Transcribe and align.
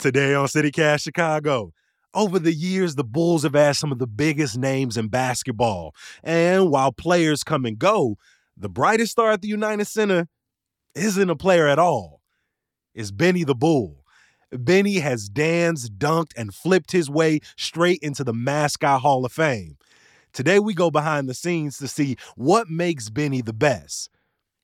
Today 0.00 0.32
on 0.32 0.46
CityCast 0.46 1.02
Chicago. 1.02 1.74
Over 2.14 2.38
the 2.38 2.54
years, 2.54 2.94
the 2.94 3.04
Bulls 3.04 3.42
have 3.42 3.52
had 3.52 3.76
some 3.76 3.92
of 3.92 3.98
the 3.98 4.06
biggest 4.06 4.56
names 4.56 4.96
in 4.96 5.08
basketball. 5.08 5.94
And 6.24 6.70
while 6.70 6.90
players 6.90 7.44
come 7.44 7.66
and 7.66 7.78
go, 7.78 8.16
the 8.56 8.70
brightest 8.70 9.12
star 9.12 9.32
at 9.32 9.42
the 9.42 9.48
United 9.48 9.84
Center 9.84 10.26
isn't 10.94 11.28
a 11.28 11.36
player 11.36 11.68
at 11.68 11.78
all. 11.78 12.22
It's 12.94 13.10
Benny 13.10 13.44
the 13.44 13.54
Bull. 13.54 14.02
Benny 14.50 15.00
has 15.00 15.28
danced, 15.28 15.98
dunked, 15.98 16.32
and 16.34 16.54
flipped 16.54 16.92
his 16.92 17.10
way 17.10 17.40
straight 17.58 17.98
into 18.00 18.24
the 18.24 18.32
Mascot 18.32 19.02
Hall 19.02 19.26
of 19.26 19.32
Fame. 19.32 19.76
Today, 20.32 20.60
we 20.60 20.72
go 20.72 20.90
behind 20.90 21.28
the 21.28 21.34
scenes 21.34 21.76
to 21.76 21.86
see 21.86 22.16
what 22.36 22.70
makes 22.70 23.10
Benny 23.10 23.42
the 23.42 23.52
best. 23.52 24.08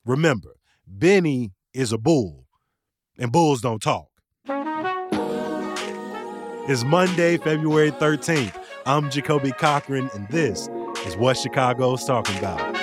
Remember, 0.06 0.56
Benny 0.86 1.52
is 1.74 1.92
a 1.92 1.98
bull, 1.98 2.46
and 3.18 3.30
bulls 3.30 3.60
don't 3.60 3.82
talk. 3.82 4.08
It's 6.68 6.82
Monday, 6.82 7.36
February 7.36 7.92
13th. 7.92 8.60
I'm 8.86 9.08
Jacoby 9.08 9.52
Cochran, 9.52 10.10
and 10.14 10.26
this 10.26 10.68
is 11.06 11.16
what 11.16 11.36
Chicago's 11.36 12.04
talking 12.04 12.36
about. 12.38 12.76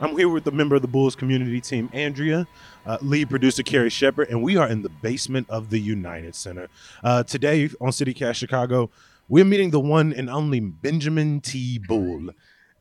I'm 0.00 0.16
here 0.16 0.30
with 0.30 0.44
the 0.44 0.50
member 0.50 0.76
of 0.76 0.80
the 0.80 0.88
Bulls 0.88 1.14
community 1.14 1.60
team, 1.60 1.90
Andrea, 1.92 2.46
uh, 2.86 2.96
lead 3.02 3.28
producer 3.28 3.62
Carrie 3.62 3.90
Shepard, 3.90 4.30
and 4.30 4.42
we 4.42 4.56
are 4.56 4.66
in 4.66 4.80
the 4.80 4.88
basement 4.88 5.50
of 5.50 5.68
the 5.68 5.78
United 5.78 6.34
Center. 6.34 6.68
Uh, 7.04 7.22
today 7.22 7.68
on 7.82 7.90
CityCast 7.90 8.36
Chicago, 8.36 8.88
we're 9.30 9.44
meeting 9.44 9.70
the 9.70 9.80
one 9.80 10.12
and 10.12 10.28
only 10.28 10.58
Benjamin 10.58 11.40
T. 11.40 11.78
Bull, 11.78 12.30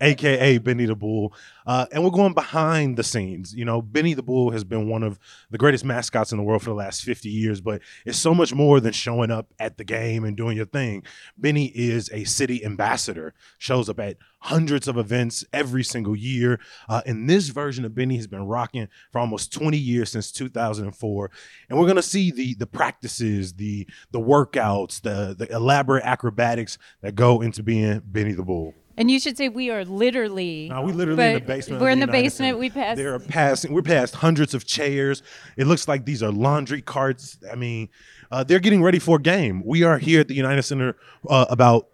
aka 0.01 0.57
Benny 0.57 0.85
the 0.85 0.95
Bull. 0.95 1.33
Uh, 1.65 1.85
and 1.91 2.03
we're 2.03 2.09
going 2.09 2.33
behind 2.33 2.97
the 2.97 3.03
scenes. 3.03 3.53
You 3.53 3.65
know, 3.65 3.81
Benny 3.81 4.13
the 4.13 4.23
Bull 4.23 4.51
has 4.51 4.63
been 4.63 4.89
one 4.89 5.03
of 5.03 5.19
the 5.51 5.57
greatest 5.57 5.85
mascots 5.85 6.31
in 6.31 6.37
the 6.37 6.43
world 6.43 6.63
for 6.63 6.69
the 6.69 6.75
last 6.75 7.03
50 7.03 7.29
years, 7.29 7.61
but 7.61 7.81
it's 8.05 8.17
so 8.17 8.33
much 8.33 8.53
more 8.53 8.79
than 8.79 8.91
showing 8.91 9.29
up 9.29 9.53
at 9.59 9.77
the 9.77 9.83
game 9.83 10.23
and 10.23 10.35
doing 10.35 10.57
your 10.57 10.65
thing. 10.65 11.03
Benny 11.37 11.67
is 11.67 12.09
a 12.11 12.23
city 12.23 12.65
ambassador, 12.65 13.33
shows 13.59 13.89
up 13.89 13.99
at 13.99 14.17
hundreds 14.39 14.87
of 14.87 14.97
events 14.97 15.45
every 15.53 15.83
single 15.83 16.15
year. 16.15 16.59
Uh, 16.87 17.01
and 17.05 17.29
this 17.29 17.49
version 17.49 17.85
of 17.85 17.93
Benny 17.93 18.15
has 18.15 18.27
been 18.27 18.45
rocking 18.45 18.87
for 19.11 19.19
almost 19.19 19.53
20 19.53 19.77
years 19.77 20.09
since 20.11 20.31
2004. 20.31 21.31
And 21.69 21.79
we're 21.79 21.87
gonna 21.87 22.01
see 22.01 22.31
the 22.31 22.55
the 22.55 22.67
practices, 22.67 23.53
the 23.53 23.87
the 24.11 24.19
workouts, 24.19 25.01
the 25.01 25.35
the 25.37 25.53
elaborate 25.53 26.03
acrobatics 26.03 26.77
that 27.01 27.15
go 27.15 27.41
into 27.41 27.63
being 27.63 28.01
Benny 28.05 28.33
the 28.33 28.43
Bull. 28.43 28.73
And 28.99 29.09
you 29.09 29.17
should 29.17 29.37
say 29.37 29.47
we 29.47 29.69
are 29.71 29.85
literally. 29.85 30.67
No, 30.69 30.81
we 30.81 30.91
literally 30.91 31.25
in 31.25 31.33
the 31.35 31.39
basement. 31.39 31.81
We're 31.81 31.89
in 31.89 31.99
the 31.99 32.05
United 32.05 32.21
basement. 32.21 32.59
We 32.59 32.69
passed. 32.69 32.97
There 32.97 33.13
are 33.13 33.19
passing. 33.19 33.73
We're 33.73 33.81
past 33.81 34.15
hundreds 34.15 34.53
of 34.53 34.65
chairs. 34.65 35.23
It 35.55 35.67
looks 35.67 35.87
like 35.87 36.03
these 36.03 36.21
are 36.21 36.31
laundry 36.31 36.81
carts. 36.81 37.37
I 37.49 37.55
mean, 37.55 37.87
uh, 38.29 38.43
they're 38.43 38.59
getting 38.59 38.83
ready 38.83 38.99
for 38.99 39.15
a 39.15 39.21
game. 39.21 39.63
We 39.65 39.83
are 39.83 39.97
here 39.97 40.19
at 40.19 40.27
the 40.27 40.35
United 40.35 40.63
Center 40.63 40.97
uh, 41.29 41.45
about 41.49 41.87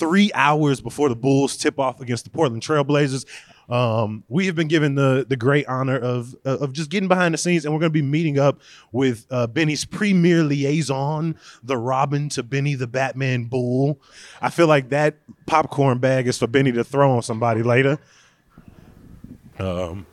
three 0.00 0.32
hours 0.34 0.80
before 0.80 1.08
the 1.08 1.16
Bulls 1.16 1.56
tip 1.56 1.78
off 1.78 2.00
against 2.00 2.24
the 2.24 2.30
Portland 2.30 2.62
Trailblazers. 2.62 3.24
Um, 3.68 4.24
we 4.28 4.46
have 4.46 4.54
been 4.54 4.68
given 4.68 4.94
the 4.94 5.26
the 5.28 5.36
great 5.36 5.66
honor 5.66 5.98
of 5.98 6.34
of 6.44 6.72
just 6.72 6.90
getting 6.90 7.08
behind 7.08 7.34
the 7.34 7.38
scenes, 7.38 7.64
and 7.64 7.74
we're 7.74 7.80
going 7.80 7.92
to 7.92 7.94
be 7.94 8.02
meeting 8.02 8.38
up 8.38 8.60
with 8.92 9.26
uh, 9.30 9.46
Benny's 9.46 9.84
premier 9.84 10.42
liaison, 10.42 11.36
the 11.62 11.76
Robin 11.76 12.30
to 12.30 12.42
Benny 12.42 12.74
the 12.74 12.86
Batman 12.86 13.44
Bull. 13.44 14.00
I 14.40 14.48
feel 14.50 14.68
like 14.68 14.88
that 14.88 15.16
popcorn 15.46 15.98
bag 15.98 16.26
is 16.26 16.38
for 16.38 16.46
Benny 16.46 16.72
to 16.72 16.84
throw 16.84 17.10
on 17.10 17.22
somebody 17.22 17.62
later. 17.62 17.98
Um, 19.58 20.06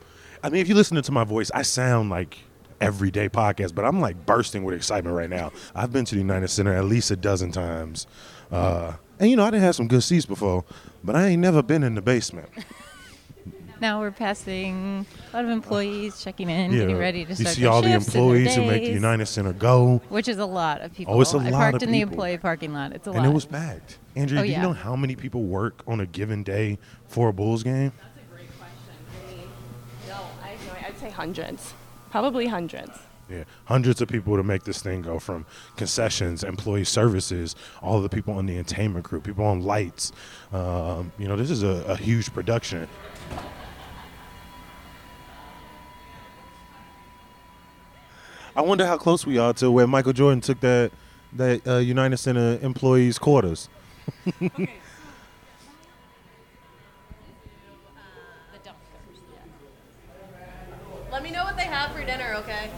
I 0.43 0.49
mean, 0.49 0.61
if 0.61 0.67
you 0.67 0.75
listen 0.75 1.01
to 1.01 1.11
my 1.11 1.23
voice, 1.23 1.49
I 1.53 1.61
sound 1.61 2.09
like 2.09 2.39
everyday 2.81 3.29
podcast, 3.29 3.73
but 3.73 3.85
I'm 3.85 4.01
like 4.01 4.25
bursting 4.25 4.63
with 4.63 4.75
excitement 4.75 5.15
right 5.15 5.29
now. 5.29 5.53
I've 5.73 5.93
been 5.93 6.03
to 6.05 6.15
the 6.15 6.21
United 6.21 6.49
Center 6.49 6.73
at 6.73 6.85
least 6.85 7.09
a 7.11 7.15
dozen 7.15 7.51
times. 7.51 8.05
Uh, 8.51 8.93
and 9.19 9.29
you 9.29 9.37
know, 9.37 9.43
I 9.43 9.51
didn't 9.51 9.63
have 9.63 9.75
some 9.75 9.87
good 9.87 10.03
seats 10.03 10.25
before, 10.25 10.65
but 11.03 11.15
I 11.15 11.27
ain't 11.27 11.41
never 11.41 11.63
been 11.63 11.83
in 11.83 11.95
the 11.95 12.01
basement. 12.01 12.49
now 13.81 13.99
we're 13.99 14.11
passing 14.11 15.05
a 15.31 15.35
lot 15.35 15.45
of 15.45 15.51
employees 15.51 16.23
checking 16.23 16.49
in, 16.49 16.71
getting 16.71 16.97
ready 16.97 17.23
to 17.25 17.29
you 17.29 17.35
start 17.35 17.55
see 17.55 17.61
their 17.61 17.71
all 17.71 17.81
the 17.81 17.89
shifts 17.89 18.07
and 18.07 18.15
their 18.15 18.21
employees 18.35 18.55
who 18.55 18.65
make 18.65 18.83
the 18.83 18.91
United 18.91 19.25
Center 19.27 19.53
go, 19.53 20.01
Which 20.09 20.27
is 20.27 20.37
a 20.37 20.45
lot 20.45 20.81
of 20.81 20.93
people. 20.93 21.13
Oh, 21.15 21.21
it's 21.21 21.33
a 21.33 21.37
I 21.37 21.49
lot 21.49 21.53
parked 21.53 21.75
of 21.77 21.83
in 21.83 21.91
the 21.91 22.01
employee 22.01 22.37
parking 22.37 22.73
lot. 22.73 22.93
It's 22.93 23.07
a 23.07 23.11
lot. 23.11 23.17
and 23.17 23.25
it 23.25 23.33
was 23.33 23.45
packed. 23.45 23.97
Andrea, 24.15 24.41
Oh, 24.41 24.43
do 24.45 24.49
you 24.51 24.57
know 24.61 24.73
how 24.73 24.95
many 24.95 25.15
people 25.15 25.43
work 25.43 25.83
on 25.87 25.99
a 25.99 26.05
given 26.05 26.43
day 26.43 26.77
for 27.07 27.29
a 27.29 27.33
Bulls 27.33 27.63
game? 27.63 27.91
No, 30.07 30.15
I 30.43 30.47
have 30.49 30.67
no 30.67 30.73
idea. 30.73 30.87
I'd 30.87 30.97
say 30.99 31.09
hundreds. 31.09 31.73
Probably 32.11 32.47
hundreds. 32.47 32.91
Yeah, 33.29 33.43
hundreds 33.65 34.01
of 34.01 34.07
people 34.07 34.37
to 34.37 34.43
make 34.43 34.63
this 34.65 34.83
thing 34.83 35.01
go 35.01 35.17
from 35.17 35.47
concessions, 35.77 36.43
employee 36.43 36.83
services, 36.83 37.55
all 37.81 37.99
the 37.99 38.07
people 38.07 38.35
on 38.35 38.45
the 38.45 38.55
entertainment 38.59 39.03
group, 39.03 39.23
people 39.23 39.45
on 39.45 39.61
lights. 39.61 40.11
Um, 40.53 41.11
you 41.17 41.27
know, 41.27 41.35
this 41.35 41.49
is 41.49 41.63
a, 41.63 41.83
a 41.87 41.95
huge 41.97 42.31
production. 42.33 42.87
I 48.55 48.61
wonder 48.61 48.85
how 48.85 48.97
close 48.97 49.25
we 49.25 49.37
are 49.37 49.53
to 49.55 49.69
where 49.69 49.87
Michael 49.87 50.13
Jordan 50.13 50.41
took 50.41 50.59
that 50.61 50.91
that 51.33 51.67
uh, 51.67 51.77
United 51.77 52.17
Center 52.17 52.57
employees' 52.61 53.17
quarters. 53.19 53.67
Let 61.11 61.23
me 61.23 61.31
know 61.31 61.43
what 61.45 61.55
they 61.55 61.63
have 61.63 61.91
for 61.95 62.03
dinner, 62.03 62.33
okay? 62.39 62.69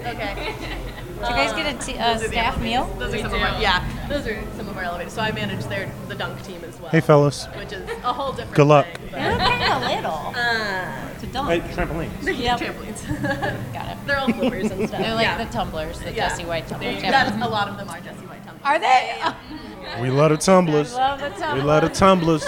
Okay. 0.00 0.54
Did 0.54 1.28
you 1.28 1.34
guys 1.36 1.52
get 1.52 1.74
a 1.74 1.86
t- 1.86 1.98
uh, 1.98 2.16
staff 2.18 2.60
meal? 2.60 2.84
Those 2.98 3.14
are 3.14 3.18
some 3.18 3.34
of 3.34 3.40
our, 3.42 3.60
yeah, 3.60 4.08
those 4.08 4.26
are 4.26 4.42
some 4.56 4.68
of 4.68 4.76
our 4.76 4.82
elevators. 4.84 5.12
So 5.12 5.20
I 5.22 5.32
manage 5.32 5.64
their 5.66 5.92
the 6.08 6.14
dunk 6.14 6.42
team 6.44 6.62
as 6.64 6.78
well. 6.80 6.90
Hey, 6.90 7.00
fellas. 7.00 7.46
Which 7.56 7.72
is 7.72 7.88
a 8.02 8.12
whole 8.12 8.32
different 8.32 8.54
Good 8.54 8.66
luck. 8.66 8.86
thing. 8.86 9.10
They're 9.12 9.38
kind 9.38 9.84
of 9.84 9.90
little. 9.90 10.32
Uh, 10.34 11.00
to 11.34 11.58
dunk. 11.58 11.64
trampolines. 11.64 12.38
Yep. 12.38 12.60
trampolines. 12.60 13.72
Got 13.72 13.88
it. 13.88 14.06
They're 14.06 14.18
all 14.18 14.32
flippers 14.32 14.70
and 14.70 14.88
stuff. 14.88 15.00
They're 15.00 15.14
like 15.14 15.24
yeah. 15.26 15.44
the 15.44 15.52
tumblers, 15.52 15.98
the 16.00 16.12
Yeah. 16.12 16.28
Jesse 16.28 16.44
White 16.44 16.68
There 16.68 16.78
tumblers. 16.78 16.96
you- 16.96 17.02
Yep. 17.02 17.12
That's 17.12 17.44
a 17.44 17.48
lot 17.48 17.68
of 17.68 17.76
them 17.76 17.88
are 17.88 18.00
Jesse 18.00 18.26
White 18.26 18.44
tumblers. 18.44 18.64
Are 18.64 18.78
they? 18.78 19.22
We 20.00 20.10
love 20.10 20.30
the 20.30 20.36
tumblers. 20.38 20.94
Love 20.94 21.20
the 21.20 21.28
We 21.30 21.36
tumblers. 21.38 21.64
love 21.64 21.82
the 21.82 21.88
tumblers. 21.90 22.44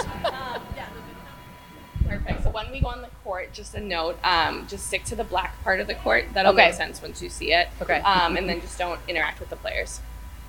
Perfect. 2.07 2.43
So 2.43 2.49
when 2.49 2.71
we 2.71 2.79
go 2.81 2.87
on 2.87 3.01
the 3.01 3.09
court, 3.23 3.53
just 3.53 3.75
a 3.75 3.79
note, 3.79 4.17
um, 4.23 4.65
just 4.67 4.87
stick 4.87 5.03
to 5.05 5.15
the 5.15 5.23
black 5.23 5.61
part 5.63 5.79
of 5.79 5.87
the 5.87 5.95
court. 5.95 6.25
That'll 6.33 6.53
Okay. 6.53 6.65
make 6.67 6.73
sense 6.73 7.01
once 7.01 7.21
you 7.21 7.29
see 7.29 7.53
it. 7.53 7.67
Okay. 7.81 7.99
Um, 7.99 8.37
and 8.37 8.47
then 8.49 8.61
just 8.61 8.77
don't 8.77 8.99
interact 9.07 9.39
with 9.39 9.49
the 9.49 9.55
players. 9.55 9.99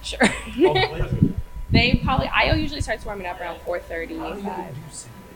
Sure. 0.03 0.21
they 1.71 2.00
probably. 2.04 2.28
I 2.28 2.53
usually 2.54 2.81
starts 2.81 3.04
warming 3.04 3.27
up 3.27 3.41
around 3.41 3.59
4:30. 3.66 4.19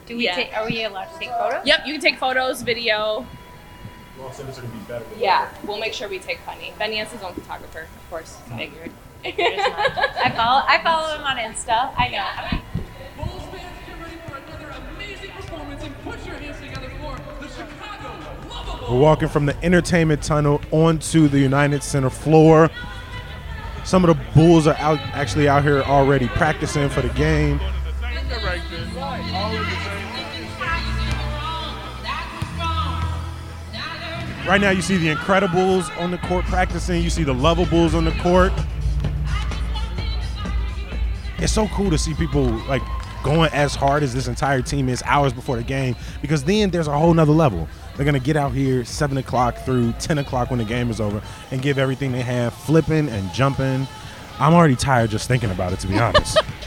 Do 0.07 0.17
we 0.17 0.25
Yeah. 0.25 0.35
take? 0.35 0.57
Are 0.57 0.67
we 0.67 0.85
allowed 0.85 1.13
to 1.13 1.19
take 1.19 1.31
photos? 1.31 1.65
Yep. 1.65 1.81
You 1.87 1.93
can 1.95 2.01
take 2.01 2.19
photos, 2.19 2.63
video. 2.63 3.27
Los 4.19 4.39
Angeles 4.39 4.59
are 4.59 4.63
gonna 4.63 4.75
be 4.75 4.81
better. 4.81 5.05
Yeah. 5.17 5.49
We'll 5.65 5.79
make 5.79 5.93
sure 5.95 6.09
we 6.09 6.19
take 6.19 6.45
plenty. 6.45 6.73
Benny 6.79 6.97
has 6.97 7.11
his 7.11 7.23
own 7.23 7.35
photographer, 7.35 7.81
of 7.83 8.11
course. 8.11 8.37
Figured. 8.57 8.91
I 9.25 10.33
follow. 10.37 10.63
I 10.67 10.81
follow 10.83 11.15
him 11.17 11.23
on 11.25 11.37
Insta. 11.37 11.91
I 11.97 12.09
know. 12.09 13.25
Bulls 13.25 13.43
fans, 13.45 13.63
get 13.87 14.01
ready 14.01 14.17
for 14.27 14.37
another 14.37 14.75
amazing 14.97 15.31
performance 15.31 15.83
and 15.85 16.03
put 16.05 16.27
your 16.27 16.37
hands 16.37 16.59
together 16.61 16.91
for 17.01 17.17
the 17.41 17.49
Chicago 17.49 18.09
Luvabull. 18.49 18.91
We're 18.91 18.99
walking 18.99 19.29
from 19.29 19.47
the 19.47 19.57
entertainment 19.65 20.23
tunnel 20.23 20.61
onto 20.73 21.29
the 21.29 21.39
United 21.39 21.83
Center 21.83 22.11
floor. 22.11 22.69
Some 23.85 24.05
of 24.05 24.17
the 24.17 24.23
Bulls 24.35 24.67
are 24.67 24.77
out 24.79 24.99
actually 25.15 25.49
out 25.49 25.63
here 25.63 25.83
already 25.83 26.29
practicing 26.29 26.89
for 26.89 27.01
the 27.03 27.09
game. 27.11 27.61
Right 34.47 34.61
now, 34.61 34.71
you 34.71 34.83
see 34.83 34.97
the 34.97 35.15
Incredibulls 35.15 35.97
on 36.01 36.11
the 36.11 36.19
court 36.19 36.45
practicing. 36.47 37.01
You 37.03 37.11
see 37.11 37.23
the 37.23 37.35
Luvabulls 37.35 37.95
on 37.95 38.05
the 38.05 38.11
court. 38.13 38.53
It's 41.39 41.53
so 41.53 41.69
cool 41.69 41.91
to 41.91 41.99
see 41.99 42.13
people 42.15 42.45
like 42.67 42.83
going 43.23 43.51
as 43.53 43.75
hard 43.75 44.03
as 44.03 44.13
this 44.13 44.27
entire 44.27 44.61
team 44.63 44.89
is 44.89 45.03
hours 45.07 45.33
before 45.33 45.57
the 45.57 45.63
game 45.63 45.95
because 46.21 46.43
then 46.43 46.71
there's 46.71 46.89
a 46.89 46.99
whole 46.99 47.15
nother 47.15 47.33
level. 47.33 47.69
They're 47.97 48.05
gonna 48.05 48.19
get 48.19 48.37
out 48.37 48.53
here 48.53 48.85
seven 48.85 49.17
o'clock 49.19 49.57
through 49.59 49.93
ten 49.95 50.19
o'clock 50.19 50.51
when 50.51 50.59
the 50.59 50.65
game 50.65 50.91
is 50.91 51.01
over 51.01 51.23
and 51.51 51.63
give 51.63 51.79
everything 51.79 52.11
they 52.13 52.23
have, 52.23 52.53
flipping 52.53 53.09
and 53.09 53.33
jumping. 53.33 53.87
I'm 54.39 54.55
already 54.55 54.77
tired 54.77 55.11
just 55.11 55.29
thinking 55.29 55.51
about 55.51 55.73
it, 55.73 55.81
to 55.81 55.87
be 55.87 55.99
honest. 55.99 56.39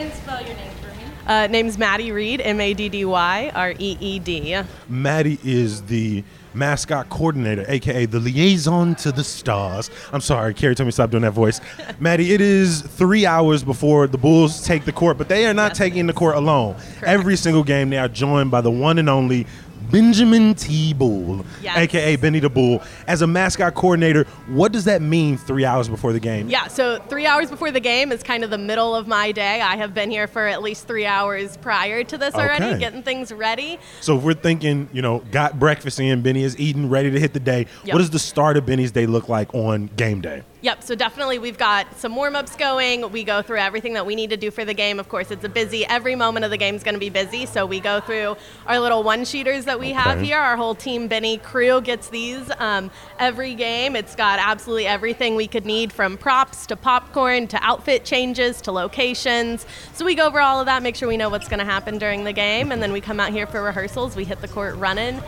and 0.00 0.12
spell 0.12 0.40
your 0.44 0.54
name 0.56 0.70
for 0.80 0.88
me. 0.96 1.04
Uh, 1.26 1.46
name's 1.46 1.78
Maddy 1.78 2.12
Reed, 2.12 2.40
M 2.40 2.60
A 2.60 2.74
D 2.74 2.88
D 2.88 3.04
Y 3.04 3.52
R 3.54 3.74
E 3.78 3.96
E 4.00 4.18
D. 4.18 4.60
Maddy 4.88 5.38
is 5.44 5.82
the 5.82 6.24
mascot 6.54 7.08
coordinator, 7.08 7.64
aka 7.68 8.06
the 8.06 8.20
liaison 8.20 8.94
to 8.96 9.12
the 9.12 9.24
stars. 9.24 9.90
I'm 10.12 10.20
sorry, 10.20 10.54
Carrie 10.54 10.74
told 10.74 10.86
me 10.86 10.92
stop 10.92 11.10
doing 11.10 11.22
that 11.22 11.32
voice. 11.32 11.60
Maddy, 12.00 12.32
it 12.32 12.40
is 12.40 12.82
three 12.82 13.26
hours 13.26 13.62
before 13.64 14.06
the 14.06 14.18
Bulls 14.18 14.64
take 14.64 14.84
the 14.84 14.92
court, 14.92 15.18
but 15.18 15.28
they 15.28 15.46
are 15.46 15.54
not 15.54 15.74
taking 15.74 16.06
the 16.06 16.12
court 16.12 16.36
alone. 16.36 16.76
Every 17.02 17.36
single 17.36 17.64
game, 17.64 17.90
they 17.90 17.98
are 17.98 18.08
joined 18.08 18.50
by 18.50 18.60
the 18.60 18.70
one 18.70 18.98
and 18.98 19.08
only 19.08 19.46
Benjamin 19.92 20.54
T. 20.54 20.94
Bull, 20.94 21.44
Yes. 21.62 21.76
aka 21.76 22.16
Benny 22.16 22.40
the 22.40 22.48
Bull. 22.48 22.82
As 23.06 23.22
a 23.22 23.26
mascot 23.26 23.74
coordinator, 23.74 24.24
what 24.48 24.72
does 24.72 24.84
that 24.86 25.02
mean 25.02 25.36
three 25.36 25.64
hours 25.64 25.88
before 25.88 26.12
the 26.12 26.18
game? 26.20 26.48
Yeah, 26.48 26.66
so 26.68 26.98
three 27.08 27.26
hours 27.26 27.50
before 27.50 27.70
the 27.70 27.78
game 27.80 28.10
is 28.10 28.22
kind 28.22 28.42
of 28.42 28.50
the 28.50 28.58
middle 28.58 28.96
of 28.96 29.06
my 29.06 29.30
day. 29.32 29.60
I 29.60 29.76
have 29.76 29.92
been 29.94 30.10
here 30.10 30.26
for 30.26 30.46
at 30.46 30.62
least 30.62 30.86
three 30.88 31.06
hours 31.06 31.56
prior 31.58 32.02
to 32.04 32.18
this 32.18 32.34
already, 32.34 32.64
Okay. 32.64 32.78
getting 32.78 33.02
things 33.02 33.30
ready. 33.32 33.78
So 34.00 34.16
if 34.16 34.22
we're 34.24 34.34
thinking, 34.34 34.88
you 34.92 35.02
know, 35.02 35.18
got 35.30 35.58
breakfast 35.58 36.00
in, 36.00 36.22
Benny 36.22 36.42
is 36.42 36.58
eating, 36.58 36.88
ready 36.88 37.10
to 37.10 37.20
hit 37.20 37.34
the 37.34 37.40
day. 37.40 37.66
Yep. 37.84 37.94
What 37.94 37.98
does 37.98 38.10
the 38.10 38.18
start 38.18 38.56
of 38.56 38.64
Benny's 38.64 38.90
day 38.92 39.04
look 39.06 39.28
like 39.28 39.54
on 39.54 39.90
game 39.96 40.20
day? 40.22 40.42
Yep, 40.62 40.84
so 40.84 40.94
definitely 40.94 41.40
we've 41.40 41.58
got 41.58 41.98
some 41.98 42.14
warm 42.14 42.36
ups 42.36 42.54
going. 42.54 43.10
We 43.10 43.24
go 43.24 43.42
through 43.42 43.58
everything 43.58 43.94
that 43.94 44.06
we 44.06 44.14
need 44.14 44.30
to 44.30 44.36
do 44.36 44.52
for 44.52 44.64
the 44.64 44.74
game. 44.74 45.00
Of 45.00 45.08
course, 45.08 45.32
it's 45.32 45.42
a 45.42 45.48
busy, 45.48 45.84
every 45.84 46.14
moment 46.14 46.44
of 46.44 46.52
the 46.52 46.56
game 46.56 46.76
is 46.76 46.84
going 46.84 46.94
to 46.94 47.00
be 47.00 47.10
busy. 47.10 47.46
So 47.46 47.66
we 47.66 47.80
go 47.80 47.98
through 47.98 48.36
our 48.68 48.78
little 48.78 49.02
one 49.02 49.22
sheeters 49.22 49.64
that 49.64 49.80
we 49.80 49.90
have 49.90 50.20
here. 50.20 50.38
Our 50.38 50.56
whole 50.56 50.76
Team 50.76 51.08
Benny 51.08 51.38
crew 51.38 51.80
gets 51.80 52.10
these 52.10 52.48
um, 52.58 52.92
every 53.18 53.56
game. 53.56 53.96
It's 53.96 54.14
got 54.14 54.38
absolutely 54.38 54.86
everything 54.86 55.34
we 55.34 55.48
could 55.48 55.66
need 55.66 55.92
from 55.92 56.16
props 56.16 56.64
to 56.66 56.76
popcorn 56.76 57.48
to 57.48 57.58
outfit 57.60 58.04
changes 58.04 58.60
to 58.60 58.70
locations. 58.70 59.66
So 59.94 60.04
we 60.04 60.14
go 60.14 60.28
over 60.28 60.40
all 60.40 60.60
of 60.60 60.66
that, 60.66 60.84
make 60.84 60.94
sure 60.94 61.08
we 61.08 61.16
know 61.16 61.28
what's 61.28 61.48
going 61.48 61.58
to 61.58 61.64
happen 61.64 61.98
during 61.98 62.22
the 62.22 62.32
game, 62.32 62.70
and 62.70 62.80
then 62.80 62.92
we 62.92 63.00
come 63.00 63.18
out 63.18 63.32
here 63.32 63.48
for 63.48 63.64
rehearsals. 63.64 64.14
We 64.14 64.24
hit 64.24 64.40
the 64.40 64.48
court 64.48 64.76
running. 64.76 65.20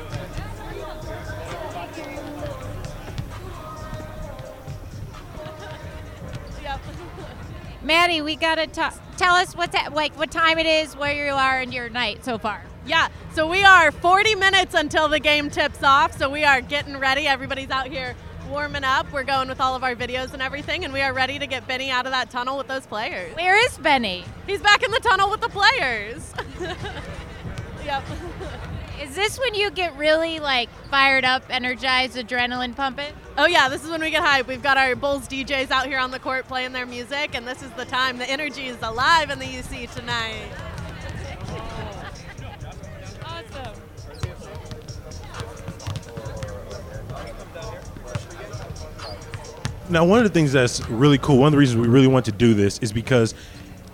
Maddie, 7.84 8.22
we 8.22 8.34
gotta 8.34 8.66
ta- 8.66 8.98
tell 9.18 9.34
us 9.34 9.54
what's 9.54 9.74
at, 9.74 9.92
like 9.92 10.16
what 10.18 10.30
time 10.30 10.58
it 10.58 10.64
is, 10.64 10.96
where 10.96 11.26
you 11.26 11.32
are 11.32 11.60
in 11.60 11.70
your 11.70 11.90
night 11.90 12.24
so 12.24 12.38
far. 12.38 12.62
Yeah, 12.86 13.08
so 13.34 13.46
we 13.46 13.62
are 13.62 13.92
40 13.92 14.34
minutes 14.36 14.74
until 14.74 15.08
the 15.08 15.20
game 15.20 15.50
tips 15.50 15.82
off. 15.82 16.16
So 16.16 16.30
we 16.30 16.44
are 16.44 16.62
getting 16.62 16.96
ready. 16.96 17.26
Everybody's 17.26 17.70
out 17.70 17.88
here 17.88 18.16
warming 18.48 18.84
up. 18.84 19.10
We're 19.12 19.22
going 19.22 19.48
with 19.48 19.60
all 19.60 19.74
of 19.76 19.84
our 19.84 19.94
videos 19.94 20.32
and 20.32 20.40
everything, 20.40 20.84
and 20.84 20.94
we 20.94 21.02
are 21.02 21.12
ready 21.12 21.38
to 21.38 21.46
get 21.46 21.68
Benny 21.68 21.90
out 21.90 22.06
of 22.06 22.12
that 22.12 22.30
tunnel 22.30 22.56
with 22.56 22.68
those 22.68 22.86
players. 22.86 23.34
Where 23.36 23.62
is 23.66 23.76
Benny? 23.76 24.24
He's 24.46 24.60
back 24.62 24.82
in 24.82 24.90
the 24.90 25.00
tunnel 25.00 25.30
with 25.30 25.42
the 25.42 25.48
players. 25.50 26.32
yep. 27.84 28.02
Is 29.02 29.14
this 29.14 29.38
when 29.38 29.54
you 29.54 29.70
get 29.70 29.96
really 29.96 30.38
like 30.38 30.68
fired 30.90 31.24
up, 31.24 31.44
energized, 31.50 32.16
adrenaline 32.16 32.76
pumping? 32.76 33.12
Oh 33.36 33.46
yeah, 33.46 33.68
this 33.68 33.84
is 33.84 33.90
when 33.90 34.00
we 34.00 34.10
get 34.10 34.22
hype. 34.22 34.46
We've 34.46 34.62
got 34.62 34.78
our 34.78 34.94
Bulls 34.94 35.28
DJs 35.28 35.70
out 35.70 35.86
here 35.86 35.98
on 35.98 36.10
the 36.10 36.18
court 36.18 36.46
playing 36.46 36.72
their 36.72 36.86
music, 36.86 37.34
and 37.34 37.46
this 37.46 37.62
is 37.62 37.70
the 37.72 37.84
time. 37.84 38.18
The 38.18 38.30
energy 38.30 38.66
is 38.66 38.80
alive 38.82 39.30
in 39.30 39.38
the 39.38 39.46
UC 39.46 39.92
tonight. 39.94 40.48
Awesome. 43.24 43.82
Now, 49.90 50.04
one 50.04 50.18
of 50.18 50.24
the 50.24 50.30
things 50.30 50.52
that's 50.52 50.88
really 50.88 51.18
cool, 51.18 51.38
one 51.38 51.48
of 51.48 51.52
the 51.52 51.58
reasons 51.58 51.80
we 51.80 51.88
really 51.88 52.06
want 52.06 52.24
to 52.26 52.32
do 52.32 52.54
this 52.54 52.78
is 52.78 52.92
because 52.92 53.34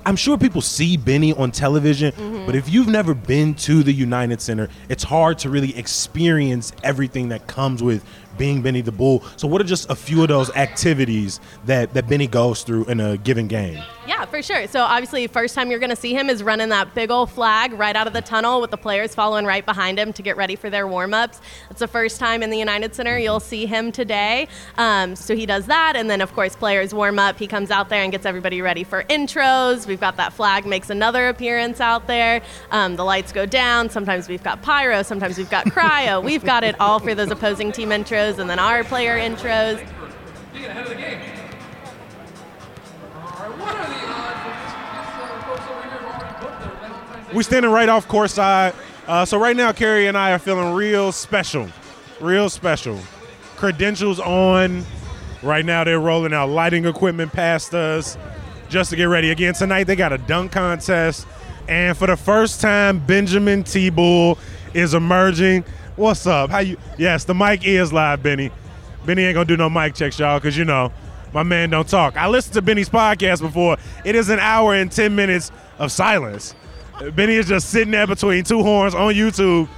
I'm 0.04 0.16
sure 0.16 0.38
people 0.38 0.62
see 0.62 0.96
Benny 0.96 1.32
on 1.34 1.50
television, 1.50 2.12
mm-hmm. 2.12 2.46
but 2.46 2.54
if 2.54 2.68
you've 2.68 2.88
never 2.88 3.14
been 3.14 3.54
to 3.56 3.82
the 3.82 3.92
United 3.92 4.40
Center, 4.40 4.68
it's 4.88 5.04
hard 5.04 5.38
to 5.40 5.50
really 5.50 5.76
experience 5.76 6.72
everything 6.82 7.28
that 7.28 7.46
comes 7.46 7.82
with 7.82 8.04
being 8.36 8.62
Benny 8.62 8.80
the 8.80 8.92
Bull. 8.92 9.22
So, 9.36 9.48
what 9.48 9.60
are 9.60 9.64
just 9.64 9.90
a 9.90 9.94
few 9.94 10.22
of 10.22 10.28
those 10.28 10.50
activities 10.56 11.40
that, 11.66 11.94
that 11.94 12.08
Benny 12.08 12.26
goes 12.26 12.62
through 12.62 12.84
in 12.86 13.00
a 13.00 13.16
given 13.16 13.48
game? 13.48 13.82
Yeah, 14.10 14.24
for 14.24 14.42
sure. 14.42 14.66
So 14.66 14.82
obviously, 14.82 15.26
first 15.28 15.54
time 15.54 15.70
you're 15.70 15.78
going 15.78 15.90
to 15.90 15.96
see 15.96 16.12
him 16.12 16.28
is 16.28 16.42
running 16.42 16.70
that 16.70 16.94
big 16.96 17.12
old 17.12 17.30
flag 17.30 17.72
right 17.74 17.94
out 17.94 18.08
of 18.08 18.12
the 18.12 18.20
tunnel 18.20 18.60
with 18.60 18.72
the 18.72 18.76
players 18.76 19.14
following 19.14 19.46
right 19.46 19.64
behind 19.64 20.00
him 20.00 20.12
to 20.14 20.22
get 20.22 20.36
ready 20.36 20.56
for 20.56 20.68
their 20.68 20.88
warm 20.88 21.14
ups. 21.14 21.40
It's 21.70 21.78
the 21.78 21.86
first 21.86 22.18
time 22.18 22.42
in 22.42 22.50
the 22.50 22.58
United 22.58 22.92
Center 22.92 23.16
you'll 23.18 23.38
see 23.38 23.66
him 23.66 23.92
today. 23.92 24.48
Um, 24.78 25.14
so 25.14 25.36
he 25.36 25.46
does 25.46 25.66
that, 25.66 25.94
and 25.94 26.10
then 26.10 26.20
of 26.20 26.32
course 26.34 26.56
players 26.56 26.92
warm 26.92 27.20
up. 27.20 27.38
He 27.38 27.46
comes 27.46 27.70
out 27.70 27.88
there 27.88 28.02
and 28.02 28.10
gets 28.10 28.26
everybody 28.26 28.60
ready 28.60 28.82
for 28.82 29.04
intros. 29.04 29.86
We've 29.86 30.00
got 30.00 30.16
that 30.16 30.32
flag 30.32 30.66
makes 30.66 30.90
another 30.90 31.28
appearance 31.28 31.80
out 31.80 32.08
there. 32.08 32.42
Um, 32.72 32.96
the 32.96 33.04
lights 33.04 33.30
go 33.30 33.46
down. 33.46 33.90
Sometimes 33.90 34.28
we've 34.28 34.42
got 34.42 34.60
pyro. 34.60 35.04
Sometimes 35.04 35.38
we've 35.38 35.50
got 35.50 35.66
cryo. 35.66 36.20
we've 36.20 36.44
got 36.44 36.64
it 36.64 36.78
all 36.80 36.98
for 36.98 37.14
those 37.14 37.30
opposing 37.30 37.70
team 37.70 37.90
intros, 37.90 38.19
and 38.20 38.50
then 38.50 38.58
our 38.58 38.84
player 38.84 39.18
intros. 39.18 39.86
We're 47.32 47.42
standing 47.42 47.70
right 47.70 47.88
off 47.88 48.08
court 48.08 48.30
side. 48.30 48.74
Uh, 49.06 49.24
so 49.24 49.38
right 49.38 49.56
now, 49.56 49.72
Carrie 49.72 50.08
and 50.08 50.18
I 50.18 50.32
are 50.32 50.38
feeling 50.38 50.74
real 50.74 51.12
special, 51.12 51.68
real 52.20 52.50
special. 52.50 52.98
Credentials 53.56 54.20
on. 54.20 54.84
Right 55.42 55.64
now, 55.64 55.84
they're 55.84 56.00
rolling 56.00 56.34
out 56.34 56.50
lighting 56.50 56.84
equipment 56.84 57.32
past 57.32 57.72
us 57.72 58.18
just 58.68 58.90
to 58.90 58.96
get 58.96 59.04
ready. 59.04 59.30
Again, 59.30 59.54
tonight 59.54 59.84
they 59.84 59.96
got 59.96 60.12
a 60.12 60.18
dunk 60.18 60.52
contest, 60.52 61.26
and 61.68 61.96
for 61.96 62.06
the 62.06 62.16
first 62.16 62.60
time, 62.60 62.98
Benjamin 63.06 63.64
T. 63.64 63.90
Bull 63.90 64.36
is 64.74 64.92
emerging. 64.94 65.64
What's 66.00 66.26
up? 66.26 66.48
How 66.48 66.60
you? 66.60 66.78
Yes, 66.96 67.24
the 67.24 67.34
mic 67.34 67.66
is 67.66 67.92
live, 67.92 68.22
Benny. 68.22 68.50
Benny 69.04 69.24
ain't 69.24 69.34
gonna 69.34 69.44
do 69.44 69.58
no 69.58 69.68
mic 69.68 69.94
checks, 69.94 70.18
y'all, 70.18 70.38
because 70.38 70.56
you 70.56 70.64
know 70.64 70.90
my 71.34 71.42
man 71.42 71.68
don't 71.68 71.86
talk. 71.86 72.16
I 72.16 72.26
listened 72.26 72.54
to 72.54 72.62
Benny's 72.62 72.88
podcast 72.88 73.42
before. 73.42 73.76
It 74.02 74.14
is 74.14 74.30
an 74.30 74.38
hour 74.38 74.74
and 74.74 74.90
ten 74.90 75.14
minutes 75.14 75.52
of 75.78 75.92
silence. 75.92 76.54
Benny 77.12 77.34
is 77.34 77.48
just 77.48 77.68
sitting 77.68 77.90
there 77.90 78.06
between 78.06 78.44
two 78.44 78.62
horns 78.62 78.94
on 78.94 79.12
YouTube. 79.12 79.68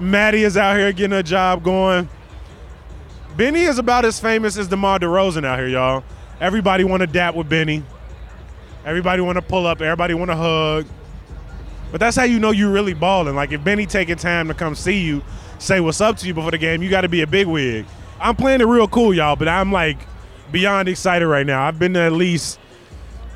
Maddy 0.00 0.42
is 0.42 0.56
out 0.56 0.76
here 0.76 0.90
getting 0.90 1.16
a 1.16 1.22
job 1.22 1.62
going. 1.62 2.08
Benny 3.36 3.62
is 3.62 3.78
about 3.78 4.04
as 4.04 4.18
famous 4.18 4.58
as 4.58 4.66
DeMar 4.66 4.98
DeRozan 4.98 5.44
out 5.44 5.60
here, 5.60 5.68
y'all. 5.68 6.02
Everybody 6.40 6.82
want 6.82 7.02
to 7.02 7.06
dap 7.06 7.36
with 7.36 7.48
Benny. 7.48 7.84
Everybody 8.84 9.22
want 9.22 9.36
to 9.36 9.42
pull 9.42 9.64
up. 9.64 9.80
Everybody 9.80 10.14
want 10.14 10.32
to 10.32 10.36
hug. 10.36 10.86
But 11.96 12.00
that's 12.00 12.16
how 12.18 12.24
you 12.24 12.38
know 12.38 12.50
you're 12.50 12.70
really 12.70 12.92
balling. 12.92 13.36
Like 13.36 13.52
if 13.52 13.64
Benny 13.64 13.86
taking 13.86 14.16
time 14.16 14.48
to 14.48 14.54
come 14.54 14.74
see 14.74 15.00
you, 15.00 15.22
say 15.58 15.80
what's 15.80 16.02
up 16.02 16.18
to 16.18 16.26
you 16.26 16.34
before 16.34 16.50
the 16.50 16.58
game, 16.58 16.82
you 16.82 16.90
got 16.90 17.00
to 17.00 17.08
be 17.08 17.22
a 17.22 17.26
big 17.26 17.46
wig. 17.46 17.86
I'm 18.20 18.36
playing 18.36 18.60
it 18.60 18.66
real 18.66 18.86
cool, 18.86 19.14
y'all, 19.14 19.34
but 19.34 19.48
I'm 19.48 19.72
like 19.72 19.96
beyond 20.52 20.90
excited 20.90 21.26
right 21.26 21.46
now. 21.46 21.66
I've 21.66 21.78
been 21.78 21.94
to 21.94 22.00
at 22.00 22.12
least 22.12 22.58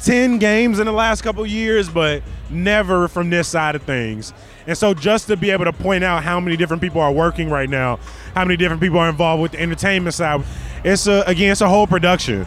10 0.00 0.36
games 0.40 0.78
in 0.78 0.84
the 0.84 0.92
last 0.92 1.22
couple 1.22 1.46
years, 1.46 1.88
but 1.88 2.22
never 2.50 3.08
from 3.08 3.30
this 3.30 3.48
side 3.48 3.76
of 3.76 3.82
things. 3.84 4.34
And 4.66 4.76
so 4.76 4.92
just 4.92 5.28
to 5.28 5.38
be 5.38 5.48
able 5.52 5.64
to 5.64 5.72
point 5.72 6.04
out 6.04 6.22
how 6.22 6.38
many 6.38 6.58
different 6.58 6.82
people 6.82 7.00
are 7.00 7.12
working 7.12 7.48
right 7.48 7.70
now, 7.70 7.98
how 8.34 8.44
many 8.44 8.58
different 8.58 8.82
people 8.82 8.98
are 8.98 9.08
involved 9.08 9.40
with 9.40 9.52
the 9.52 9.62
entertainment 9.62 10.12
side, 10.12 10.44
it's 10.84 11.06
a, 11.06 11.22
again, 11.26 11.52
it's 11.52 11.62
a 11.62 11.68
whole 11.70 11.86
production. 11.86 12.46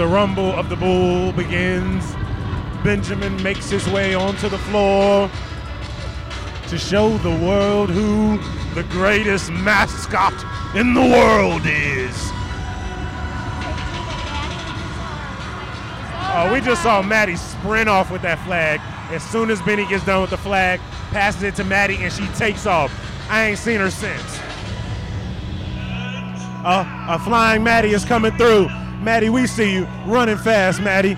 The 0.00 0.08
rumble 0.08 0.52
of 0.52 0.70
the 0.70 0.76
bull 0.76 1.30
begins, 1.30 2.14
Benjamin 2.82 3.42
makes 3.42 3.68
his 3.68 3.86
way 3.90 4.14
onto 4.14 4.48
the 4.48 4.56
floor 4.56 5.30
to 6.68 6.78
show 6.78 7.18
the 7.18 7.36
world 7.44 7.90
who 7.90 8.38
the 8.74 8.82
greatest 8.84 9.50
mascot 9.50 10.32
in 10.74 10.94
the 10.94 11.02
world 11.02 11.60
is. 11.66 12.16
Uh, 16.32 16.48
we 16.50 16.62
just 16.62 16.82
saw 16.82 17.02
Maddy 17.02 17.36
sprint 17.36 17.90
off 17.90 18.10
with 18.10 18.22
that 18.22 18.38
flag. 18.46 18.80
As 19.10 19.22
soon 19.22 19.50
as 19.50 19.60
Benny 19.60 19.86
gets 19.86 20.06
done 20.06 20.22
with 20.22 20.30
the 20.30 20.38
flag, 20.38 20.80
passes 21.10 21.42
it 21.42 21.56
to 21.56 21.64
Maddy, 21.64 21.96
and 21.96 22.10
she 22.10 22.26
takes 22.38 22.64
off. 22.64 22.90
I 23.28 23.48
ain't 23.48 23.58
seen 23.58 23.80
her 23.80 23.90
since. 23.90 24.40
Uh, 26.64 26.86
a 27.06 27.18
flying 27.18 27.62
Maddy 27.62 27.90
is 27.90 28.06
coming 28.06 28.34
through. 28.38 28.70
Maddy, 29.00 29.30
we 29.30 29.46
see 29.46 29.72
you 29.72 29.84
running 30.04 30.36
fast, 30.36 30.80
Maddy. 30.82 31.16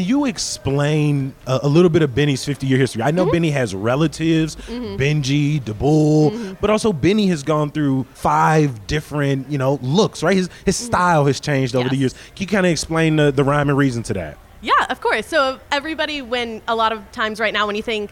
Can 0.00 0.08
you 0.08 0.24
explain 0.24 1.34
a, 1.46 1.60
a 1.64 1.68
little 1.68 1.90
bit 1.90 2.00
of 2.00 2.14
Benny's 2.14 2.42
50 2.42 2.66
year 2.66 2.78
history? 2.78 3.02
I 3.02 3.10
know 3.10 3.24
Mm-hmm. 3.24 3.32
Benny 3.32 3.50
has 3.50 3.74
relatives, 3.74 4.56
Benji, 4.56 5.62
Da 5.62 5.74
Bull, 5.74 6.30
Mm-hmm. 6.30 6.54
but 6.58 6.70
also 6.70 6.90
Benny 6.90 7.26
has 7.26 7.42
gone 7.42 7.70
through 7.70 8.04
five 8.14 8.86
different, 8.86 9.50
you 9.50 9.58
know, 9.58 9.78
looks, 9.82 10.22
right? 10.22 10.34
His 10.36 10.48
his 10.64 10.76
style 10.78 11.26
has 11.26 11.38
changed 11.38 11.76
over 11.76 11.90
the 11.90 11.96
Mm-hmm. 11.96 12.00
Years. 12.00 12.14
Can 12.34 12.42
you 12.44 12.46
kind 12.46 12.64
of 12.64 12.72
explain 12.72 13.16
the, 13.16 13.30
the 13.30 13.44
rhyme 13.44 13.68
and 13.68 13.76
reason 13.76 14.02
to 14.04 14.14
that? 14.14 14.38
Yeah, 14.62 14.72
of 14.88 15.02
course. 15.02 15.26
So 15.26 15.60
everybody, 15.70 16.22
when 16.22 16.62
a 16.66 16.74
lot 16.74 16.92
of 16.92 17.12
times 17.12 17.38
right 17.38 17.52
now, 17.52 17.66
when 17.66 17.76
you 17.76 17.82
think 17.82 18.10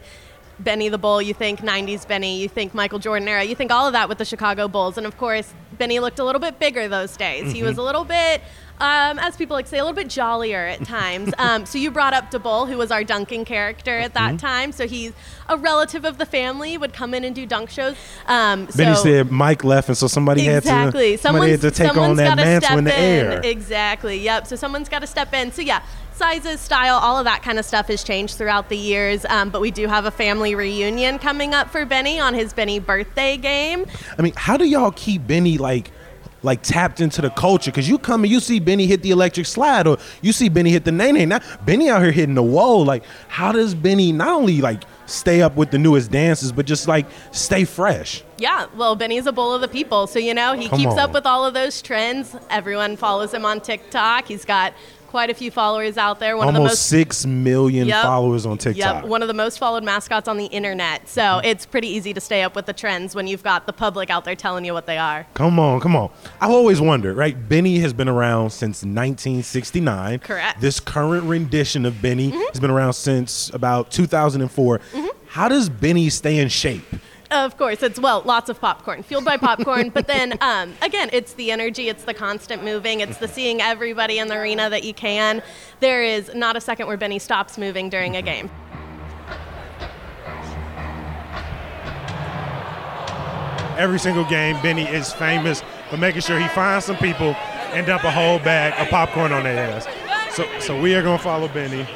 Benny 0.60 0.88
the 0.88 0.98
Bull, 0.98 1.22
you 1.22 1.34
think 1.34 1.60
90s 1.60 2.06
Benny, 2.06 2.40
you 2.40 2.48
think 2.48 2.74
Michael 2.74 2.98
Jordan 2.98 3.28
era, 3.28 3.44
you 3.44 3.54
think 3.54 3.70
all 3.70 3.86
of 3.86 3.92
that 3.92 4.08
with 4.08 4.18
the 4.18 4.24
Chicago 4.24 4.68
Bulls. 4.68 4.98
And 4.98 5.06
of 5.06 5.16
course, 5.16 5.54
Benny 5.78 6.00
looked 6.00 6.18
a 6.18 6.24
little 6.24 6.40
bit 6.40 6.58
bigger 6.58 6.88
those 6.88 7.16
days. 7.16 7.52
He 7.52 7.62
was 7.62 7.78
a 7.78 7.82
little 7.82 8.04
bit, 8.04 8.42
um, 8.80 9.18
as 9.20 9.36
people 9.36 9.54
like 9.54 9.66
say, 9.66 9.78
a 9.78 9.84
little 9.84 9.94
bit 9.94 10.08
jollier 10.08 10.66
at 10.66 10.84
times. 10.84 11.32
um, 11.38 11.64
so 11.64 11.78
you 11.78 11.90
brought 11.90 12.14
up 12.14 12.30
Da 12.30 12.38
Bull, 12.38 12.66
who 12.66 12.76
was 12.76 12.90
our 12.90 13.04
dunking 13.04 13.44
character 13.44 13.96
at 13.96 14.14
that 14.14 14.38
time. 14.38 14.72
So 14.72 14.88
he's 14.88 15.12
a 15.48 15.56
relative 15.56 16.04
of 16.04 16.18
the 16.18 16.26
family, 16.26 16.76
would 16.76 16.92
come 16.92 17.14
in 17.14 17.22
and 17.22 17.34
do 17.34 17.46
dunk 17.46 17.70
shows. 17.70 17.96
Um, 18.26 18.66
Benny 18.76 18.96
so 18.96 19.02
said 19.04 19.30
Mike 19.30 19.62
left, 19.62 19.88
and 19.88 19.96
so 19.96 20.08
somebody 20.08 20.48
exactly. 20.48 21.12
had 21.12 21.18
to 21.18 21.22
somebody 21.22 21.50
had 21.52 21.60
to 21.60 21.70
take 21.70 21.96
on 21.96 22.16
that 22.16 22.36
mantle 22.36 22.66
step 22.66 22.78
in 22.78 22.84
the 22.84 22.98
air. 22.98 23.40
Exactly. 23.44 24.18
Yep. 24.18 24.48
So 24.48 24.56
someone's 24.56 24.88
got 24.88 25.00
to 25.00 25.06
step 25.06 25.32
in. 25.32 25.52
So 25.52 25.62
yeah, 25.62 25.82
sizes, 26.18 26.60
style, 26.60 26.96
all 26.96 27.16
of 27.16 27.24
that 27.24 27.42
kind 27.42 27.58
of 27.58 27.64
stuff 27.64 27.86
has 27.86 28.02
changed 28.04 28.36
throughout 28.36 28.68
the 28.68 28.76
years. 28.76 29.24
Um, 29.26 29.50
but 29.50 29.60
we 29.60 29.70
do 29.70 29.86
have 29.86 30.04
a 30.04 30.10
family 30.10 30.54
reunion 30.54 31.18
coming 31.18 31.54
up 31.54 31.70
for 31.70 31.84
Benny 31.86 32.18
on 32.20 32.34
his 32.34 32.52
Benny 32.52 32.80
birthday 32.80 33.36
game. 33.36 33.86
I 34.18 34.22
mean, 34.22 34.34
how 34.36 34.56
do 34.56 34.64
y'all 34.66 34.90
keep 34.90 35.26
Benny 35.26 35.56
like 35.58 35.92
like 36.42 36.62
tapped 36.62 37.00
into 37.00 37.22
the 37.22 37.30
culture? 37.30 37.70
Because 37.70 37.88
you 37.88 37.98
come 37.98 38.24
and 38.24 38.32
you 38.32 38.40
see 38.40 38.60
Benny 38.60 38.86
hit 38.86 39.02
the 39.02 39.10
electric 39.12 39.46
slide, 39.46 39.86
or 39.86 39.98
you 40.20 40.32
see 40.32 40.48
Benny 40.48 40.70
hit 40.70 40.84
the 40.84 40.92
nae 40.92 41.10
nae. 41.12 41.24
Now 41.24 41.40
Benny 41.64 41.88
out 41.88 42.02
here 42.02 42.12
hitting 42.12 42.34
the 42.34 42.42
wall. 42.42 42.84
Like, 42.84 43.04
how 43.28 43.52
does 43.52 43.74
Benny 43.74 44.12
not 44.12 44.28
only 44.28 44.60
like 44.60 44.82
stay 45.06 45.40
up 45.40 45.56
with 45.56 45.70
the 45.70 45.78
newest 45.78 46.10
dances, 46.10 46.52
but 46.52 46.66
just 46.66 46.86
like 46.88 47.06
stay 47.32 47.64
fresh? 47.64 48.22
Yeah, 48.38 48.66
well, 48.76 48.94
Benny's 48.94 49.26
a 49.26 49.32
bull 49.32 49.52
of 49.54 49.60
the 49.60 49.68
people. 49.68 50.06
So, 50.06 50.18
you 50.18 50.32
know, 50.34 50.52
he 50.52 50.68
Come 50.68 50.78
keeps 50.78 50.92
on. 50.92 50.98
up 50.98 51.12
with 51.12 51.26
all 51.26 51.44
of 51.44 51.54
those 51.54 51.82
trends. 51.82 52.36
Everyone 52.50 52.96
follows 52.96 53.34
him 53.34 53.44
on 53.44 53.60
TikTok. 53.60 54.26
He's 54.26 54.44
got 54.44 54.74
quite 55.08 55.30
a 55.30 55.34
few 55.34 55.50
followers 55.50 55.96
out 55.98 56.20
there. 56.20 56.36
One 56.36 56.48
of 56.48 56.54
the 56.54 56.60
Almost 56.60 56.72
most 56.74 56.86
six 56.86 57.26
million 57.26 57.88
Yep. 57.88 58.02
followers 58.04 58.46
on 58.46 58.58
TikTok. 58.58 59.02
Yep, 59.02 59.04
one 59.06 59.22
of 59.22 59.28
the 59.28 59.34
most 59.34 59.58
followed 59.58 59.82
mascots 59.82 60.28
on 60.28 60.36
the 60.36 60.46
internet. 60.46 61.08
So 61.08 61.40
it's 61.42 61.66
pretty 61.66 61.88
easy 61.88 62.12
to 62.14 62.20
stay 62.20 62.42
up 62.42 62.54
with 62.54 62.66
the 62.66 62.72
trends 62.72 63.14
when 63.14 63.26
you've 63.26 63.42
got 63.42 63.66
the 63.66 63.72
public 63.72 64.10
out 64.10 64.24
there 64.24 64.36
telling 64.36 64.64
you 64.64 64.72
what 64.74 64.86
they 64.86 64.98
are. 64.98 65.26
Come 65.34 65.58
on, 65.58 65.80
come 65.80 65.96
on. 65.96 66.10
I've 66.40 66.50
always 66.50 66.80
wondered, 66.80 67.16
right? 67.16 67.48
Benny 67.48 67.78
has 67.80 67.92
been 67.92 68.08
around 68.08 68.50
since 68.50 68.84
1969. 68.84 70.18
Correct. 70.20 70.52
Mm-hmm. 70.56 70.60
This 70.60 70.80
current 70.80 71.24
rendition 71.24 71.84
of 71.86 72.00
Benny 72.02 72.30
has 72.30 72.60
been 72.60 72.70
around 72.70 72.92
since 72.92 73.50
about 73.54 73.90
2004. 73.90 74.80
How 75.28 75.48
does 75.48 75.68
Benny 75.68 76.08
stay 76.10 76.38
in 76.38 76.48
shape? 76.48 76.84
Of 77.30 77.58
course, 77.58 77.82
it's 77.82 78.00
well, 78.00 78.22
lots 78.22 78.48
of 78.48 78.58
popcorn, 78.58 79.02
fueled 79.02 79.24
by 79.24 79.36
popcorn. 79.36 79.90
but 79.90 80.06
then 80.06 80.38
um, 80.40 80.74
again, 80.80 81.10
it's 81.12 81.34
the 81.34 81.50
energy, 81.50 81.88
it's 81.88 82.04
the 82.04 82.14
constant 82.14 82.64
moving, 82.64 83.00
it's 83.00 83.18
the 83.18 83.28
seeing 83.28 83.60
everybody 83.60 84.18
in 84.18 84.28
the 84.28 84.36
arena 84.36 84.70
that 84.70 84.82
you 84.82 84.94
can. 84.94 85.42
There 85.80 86.02
is 86.02 86.30
not 86.34 86.56
a 86.56 86.60
second 86.60 86.86
where 86.86 86.96
Benny 86.96 87.18
stops 87.18 87.58
moving 87.58 87.90
during 87.90 88.16
a 88.16 88.22
game. 88.22 88.50
Every 93.76 93.98
single 93.98 94.24
game, 94.24 94.60
Benny 94.60 94.82
is 94.82 95.12
famous 95.12 95.62
for 95.88 95.98
making 95.98 96.22
sure 96.22 96.38
he 96.40 96.48
finds 96.48 96.86
some 96.86 96.96
people 96.96 97.36
and 97.72 97.86
dump 97.86 98.02
a 98.04 98.10
whole 98.10 98.38
bag 98.38 98.72
of 98.80 98.88
popcorn 98.88 99.32
on 99.32 99.44
their 99.44 99.70
ass. 99.70 99.86
So, 100.34 100.46
so 100.60 100.80
we 100.80 100.94
are 100.94 101.02
gonna 101.02 101.18
follow 101.18 101.46
Benny 101.48 101.86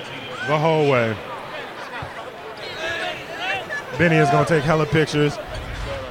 the 0.46 0.58
whole 0.58 0.90
way. 0.90 1.16
Benny 3.98 4.16
is 4.16 4.30
gonna 4.30 4.46
take 4.46 4.64
hella 4.64 4.86
pictures. 4.86 5.38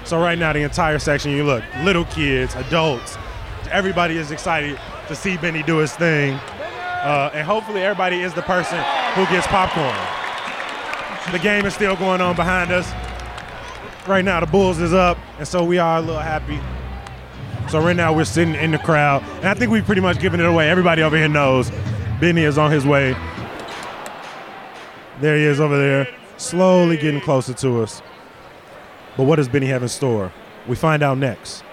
So 0.04 0.20
right 0.20 0.38
now, 0.38 0.54
the 0.54 0.62
entire 0.62 1.00
section, 1.00 1.32
you 1.32 1.44
look, 1.44 1.64
little 1.84 2.06
kids, 2.06 2.56
adults, 2.56 3.18
everybody 3.72 4.18
is 4.18 4.32
excited 4.32 4.80
to 5.08 5.16
see 5.16 5.38
Benny 5.38 5.64
do 5.64 5.78
his 5.78 5.94
thing, 5.94 6.34
uh, 6.34 7.32
and 7.34 7.46
hopefully 7.46 7.82
everybody 7.82 8.22
is 8.22 8.34
the 8.34 8.42
person 8.42 8.78
who 9.14 9.26
gets 9.28 9.48
popcorn. 9.48 9.96
The 11.32 11.40
game 11.40 11.66
is 11.66 11.74
still 11.74 11.96
going 11.96 12.20
on 12.20 12.36
behind 12.36 12.72
us. 12.72 12.92
Right 14.08 14.26
now, 14.26 14.40
the 14.40 14.48
Bulls 14.48 14.80
is 14.80 14.94
up, 14.94 15.18
and 15.38 15.48
so 15.48 15.64
we 15.64 15.78
are 15.78 15.98
a 15.98 16.02
little 16.02 16.22
happy. 16.22 16.60
So 17.70 17.80
right 17.80 17.96
now, 17.96 18.12
we're 18.12 18.26
sitting 18.26 18.56
in 18.56 18.72
the 18.72 18.80
crowd, 18.80 19.24
and 19.38 19.46
I 19.46 19.54
think 19.54 19.72
we've 19.72 19.86
pretty 19.86 20.02
much 20.02 20.20
given 20.20 20.40
it 20.40 20.46
away. 20.46 20.70
Everybody 20.70 21.04
over 21.04 21.16
here 21.16 21.28
knows 21.28 21.72
Benny 22.20 22.44
is 22.44 22.58
on 22.58 22.72
his 22.72 22.86
way. 22.86 23.16
There 25.20 25.38
he 25.38 25.44
is 25.44 25.60
over 25.60 25.78
there, 25.78 26.08
slowly 26.42 26.98
getting 26.98 27.22
closer 27.22 27.54
to 27.54 27.82
us. 27.82 28.02
But 29.16 29.24
what 29.24 29.36
does 29.38 29.48
Benny 29.48 29.68
have 29.68 29.84
in 29.84 29.90
store? 29.90 30.32
We 30.68 30.76
find 30.76 31.04
out 31.04 31.18
next. 31.18 31.64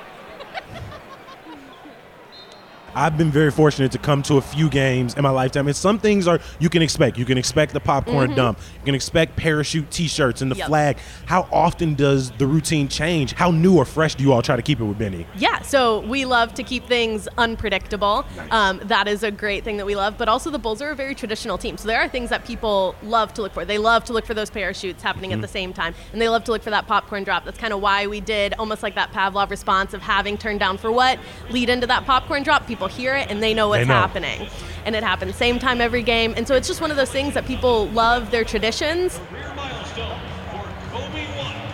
I've 2.99 3.17
been 3.17 3.31
very 3.31 3.53
fortunate 3.53 3.93
to 3.93 3.99
come 3.99 4.25
to 4.25 4.39
a 4.39 4.41
few 4.41 4.69
games 4.69 5.15
in 5.15 5.23
my 5.23 5.31
lifetime, 5.31 5.69
and 5.69 5.77
some 5.77 6.01
things 6.01 6.27
are 6.27 6.41
you 6.59 6.69
can 6.69 6.83
expect. 6.83 7.17
You 7.17 7.25
can 7.25 7.39
expect 7.39 7.73
the 7.73 7.79
popcorn 7.79 8.35
dump. 8.35 8.59
You 8.81 8.85
can 8.87 8.97
expect 8.97 9.37
parachute 9.37 9.89
T-shirts 9.93 10.43
and 10.43 10.51
the 10.51 10.57
Yep. 10.57 10.67
flag. 10.67 10.99
How 11.27 11.47
often 11.53 11.95
does 11.95 12.33
the 12.33 12.47
routine 12.49 12.89
change? 12.89 13.35
How 13.35 13.53
new 13.53 13.77
or 13.77 13.85
fresh 13.85 14.17
do 14.17 14.25
you 14.25 14.33
all 14.33 14.43
try 14.43 14.57
to 14.57 14.63
keep 14.63 14.81
it 14.81 14.85
with 14.85 14.99
Benny? 14.99 15.27
Yeah, 15.37 15.63
so 15.63 16.01
we 16.01 16.25
love 16.25 16.55
to 16.55 16.65
keep 16.65 16.89
things 16.89 17.29
unpredictable. 17.39 18.25
Um, 18.51 18.81
that 18.87 19.07
is 19.07 19.23
a 19.23 19.31
great 19.31 19.63
thing 19.63 19.77
that 19.77 19.87
we 19.87 19.95
love. 19.95 20.19
But 20.19 20.29
also, 20.29 20.51
the 20.51 20.59
Bulls 20.59 20.83
are 20.83 20.91
a 20.91 20.97
very 20.97 21.15
traditional 21.15 21.57
team. 21.57 21.77
So 21.79 21.87
there 21.87 22.01
are 22.01 22.09
things 22.09 22.31
that 22.31 22.45
people 22.45 22.97
love 23.05 23.33
to 23.35 23.43
look 23.43 23.55
for. 23.55 23.65
They 23.65 23.79
love 23.79 24.03
to 24.07 24.13
look 24.13 24.27
for 24.27 24.35
those 24.35 24.51
parachutes 24.51 25.05
happening 25.05 25.33
at 25.33 25.41
the 25.41 25.47
same 25.47 25.73
time. 25.73 25.95
And 26.13 26.21
they 26.21 26.29
love 26.29 26.43
to 26.45 26.51
look 26.51 26.65
for 26.65 26.71
that 26.71 26.89
popcorn 26.89 27.23
drop. 27.23 27.45
That's 27.45 27.59
kind 27.59 27.73
of 27.73 27.81
why 27.81 28.09
we 28.09 28.19
did 28.21 28.55
almost 28.59 28.83
like 28.83 28.97
that 28.97 29.13
Pavlov 29.13 29.51
response 29.51 29.95
of 29.95 30.03
having 30.03 30.37
turned 30.37 30.59
down 30.59 30.79
for 30.79 30.91
what, 30.91 31.21
lead 31.51 31.69
into 31.69 31.87
that 31.87 32.05
popcorn 32.05 32.43
drop. 32.43 32.67
People 32.67 32.88
hear 32.89 33.15
it 33.17 33.31
and 33.31 33.43
they 33.43 33.55
know 33.55 33.69
what's 33.69 33.87
know. 33.87 33.95
happening. 33.95 34.49
And 34.85 34.97
it 34.97 35.03
happens 35.03 35.37
same 35.37 35.59
time 35.59 35.81
every 35.81 36.03
game. 36.03 36.35
And 36.37 36.49
so 36.49 36.55
it's 36.55 36.67
just 36.67 36.81
one 36.81 36.91
of 36.91 36.97
those 36.97 37.11
things 37.11 37.35
that 37.35 37.47
people 37.47 37.89
love 37.89 38.31
their 38.31 38.45
traditions. 38.45 39.21
Career 39.31 39.53
milestone 39.55 40.19
for 40.51 40.65
Coby 40.97 41.27
White. 41.37 41.65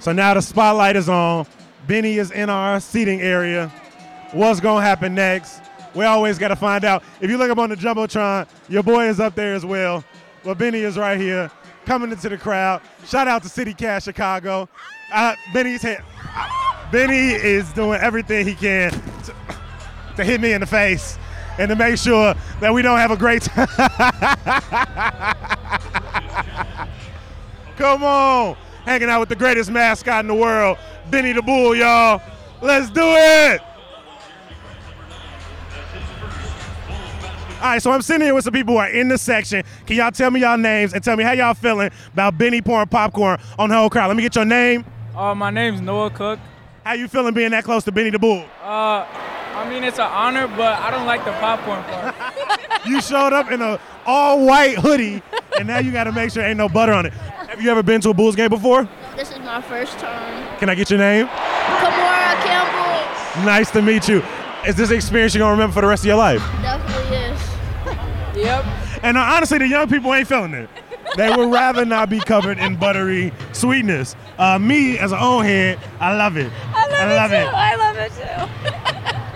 So 0.00 0.12
now 0.12 0.34
the 0.34 0.42
spotlight 0.42 0.96
is 0.96 1.08
on. 1.08 1.46
Benny 1.86 2.18
is 2.18 2.30
in 2.30 2.50
our 2.50 2.80
seating 2.80 3.20
area. 3.20 3.68
What's 4.32 4.60
gonna 4.60 4.84
happen 4.84 5.14
next? 5.14 5.60
We 5.94 6.04
always 6.04 6.38
gotta 6.38 6.56
find 6.56 6.84
out. 6.84 7.02
If 7.20 7.30
you 7.30 7.36
look 7.36 7.50
up 7.50 7.58
on 7.58 7.70
the 7.70 7.76
jumbotron, 7.76 8.48
your 8.68 8.82
boy 8.82 9.08
is 9.08 9.20
up 9.20 9.34
there 9.34 9.54
as 9.54 9.64
well. 9.64 10.04
But 10.42 10.58
Benny 10.58 10.80
is 10.80 10.96
right 10.96 11.20
here, 11.20 11.50
coming 11.84 12.10
into 12.10 12.28
the 12.28 12.38
crowd. 12.38 12.80
Shout 13.06 13.28
out 13.28 13.42
to 13.42 13.48
City 13.48 13.74
Cast 13.74 14.06
Chicago. 14.06 14.68
Uh, 15.12 15.34
Benny's 15.52 15.82
hit. 15.82 16.00
Benny 16.92 17.30
is 17.30 17.72
doing 17.72 17.98
everything 18.02 18.46
he 18.46 18.54
can 18.54 18.90
to, 18.90 19.34
to 20.16 20.24
hit 20.24 20.42
me 20.42 20.52
in 20.52 20.60
the 20.60 20.66
face 20.66 21.18
and 21.58 21.70
to 21.70 21.74
make 21.74 21.96
sure 21.96 22.34
that 22.60 22.74
we 22.74 22.82
don't 22.82 22.98
have 22.98 23.10
a 23.10 23.16
great 23.16 23.40
time. 23.40 23.66
Come 27.78 28.04
on. 28.04 28.58
Hanging 28.84 29.08
out 29.08 29.20
with 29.20 29.30
the 29.30 29.36
greatest 29.36 29.70
mascot 29.70 30.20
in 30.20 30.28
the 30.28 30.34
world, 30.34 30.76
Benny 31.10 31.32
the 31.32 31.40
Bull, 31.40 31.74
y'all. 31.74 32.20
Let's 32.60 32.90
do 32.90 33.00
it. 33.02 33.62
All 37.56 37.68
right, 37.68 37.80
so 37.80 37.90
I'm 37.90 38.02
sitting 38.02 38.26
here 38.26 38.34
with 38.34 38.44
some 38.44 38.52
people 38.52 38.74
who 38.74 38.80
are 38.80 38.90
in 38.90 39.08
the 39.08 39.16
section. 39.16 39.64
Can 39.86 39.96
y'all 39.96 40.10
tell 40.10 40.30
me 40.30 40.40
y'all 40.40 40.58
names 40.58 40.92
and 40.92 41.02
tell 41.02 41.16
me 41.16 41.24
how 41.24 41.32
y'all 41.32 41.54
feeling 41.54 41.90
about 42.12 42.36
Benny 42.36 42.60
pouring 42.60 42.88
popcorn 42.88 43.40
on 43.58 43.70
the 43.70 43.76
whole 43.76 43.88
crowd? 43.88 44.08
Let 44.08 44.18
me 44.18 44.22
get 44.22 44.34
your 44.34 44.44
name. 44.44 44.84
Uh, 45.16 45.34
my 45.34 45.50
name's 45.50 45.80
Noah 45.80 46.10
Cook. 46.10 46.38
How 46.84 46.94
you 46.94 47.06
feeling 47.06 47.32
being 47.32 47.52
that 47.52 47.62
close 47.64 47.84
to 47.84 47.92
Benny 47.92 48.10
the 48.10 48.18
Bull? 48.18 48.44
Uh, 48.60 49.06
I 49.54 49.68
mean, 49.68 49.84
it's 49.84 49.98
an 49.98 50.06
honor, 50.10 50.48
but 50.48 50.80
I 50.80 50.90
don't 50.90 51.06
like 51.06 51.24
the 51.24 51.32
popcorn 51.32 51.82
part. 51.84 52.14
You 52.84 53.00
showed 53.00 53.32
up 53.32 53.52
in 53.52 53.62
a 53.62 53.78
all 54.04 54.44
white 54.44 54.76
hoodie, 54.76 55.22
and 55.56 55.68
now 55.68 55.78
you 55.78 55.92
got 55.92 56.04
to 56.04 56.12
make 56.12 56.32
sure 56.32 56.42
ain't 56.42 56.58
no 56.58 56.68
butter 56.68 56.92
on 56.92 57.06
it. 57.06 57.12
Have 57.12 57.62
you 57.62 57.70
ever 57.70 57.80
been 57.80 58.00
to 58.00 58.10
a 58.10 58.14
Bulls 58.14 58.34
game 58.34 58.48
before? 58.48 58.88
This 59.14 59.30
is 59.30 59.38
my 59.38 59.62
first 59.62 59.92
time. 60.00 60.58
Can 60.58 60.68
I 60.68 60.74
get 60.74 60.90
your 60.90 60.98
name? 60.98 61.26
Kamara 61.28 62.34
Campbell 62.42 63.44
Nice 63.44 63.70
to 63.70 63.82
meet 63.82 64.08
you. 64.08 64.20
Is 64.66 64.74
this 64.74 64.90
experience 64.90 65.32
you're 65.32 65.42
gonna 65.42 65.52
remember 65.52 65.74
for 65.74 65.80
the 65.82 65.86
rest 65.86 66.02
of 66.02 66.06
your 66.08 66.16
life? 66.16 66.40
definitely 66.60 67.18
is. 67.18 68.44
yep. 68.46 68.64
And 69.04 69.16
uh, 69.16 69.20
honestly, 69.20 69.58
the 69.58 69.68
young 69.68 69.88
people 69.88 70.12
ain't 70.12 70.26
feeling 70.26 70.54
it. 70.54 70.68
They 71.16 71.28
would 71.30 71.52
rather 71.52 71.84
not 71.84 72.08
be 72.10 72.18
covered 72.20 72.58
in 72.58 72.76
buttery 72.76 73.32
sweetness. 73.52 74.16
Uh, 74.38 74.58
me, 74.58 74.98
as 74.98 75.12
an 75.12 75.18
old 75.18 75.44
head, 75.44 75.78
I 76.00 76.16
love 76.16 76.36
it. 76.36 76.50
I 76.94 77.14
love, 77.14 77.30
love 77.30 77.32
it 77.32 77.36
it. 77.36 77.44
too. 77.44 77.50
I 77.54 77.76
love 77.76 77.96
it 77.96 78.12
too. 78.12 79.22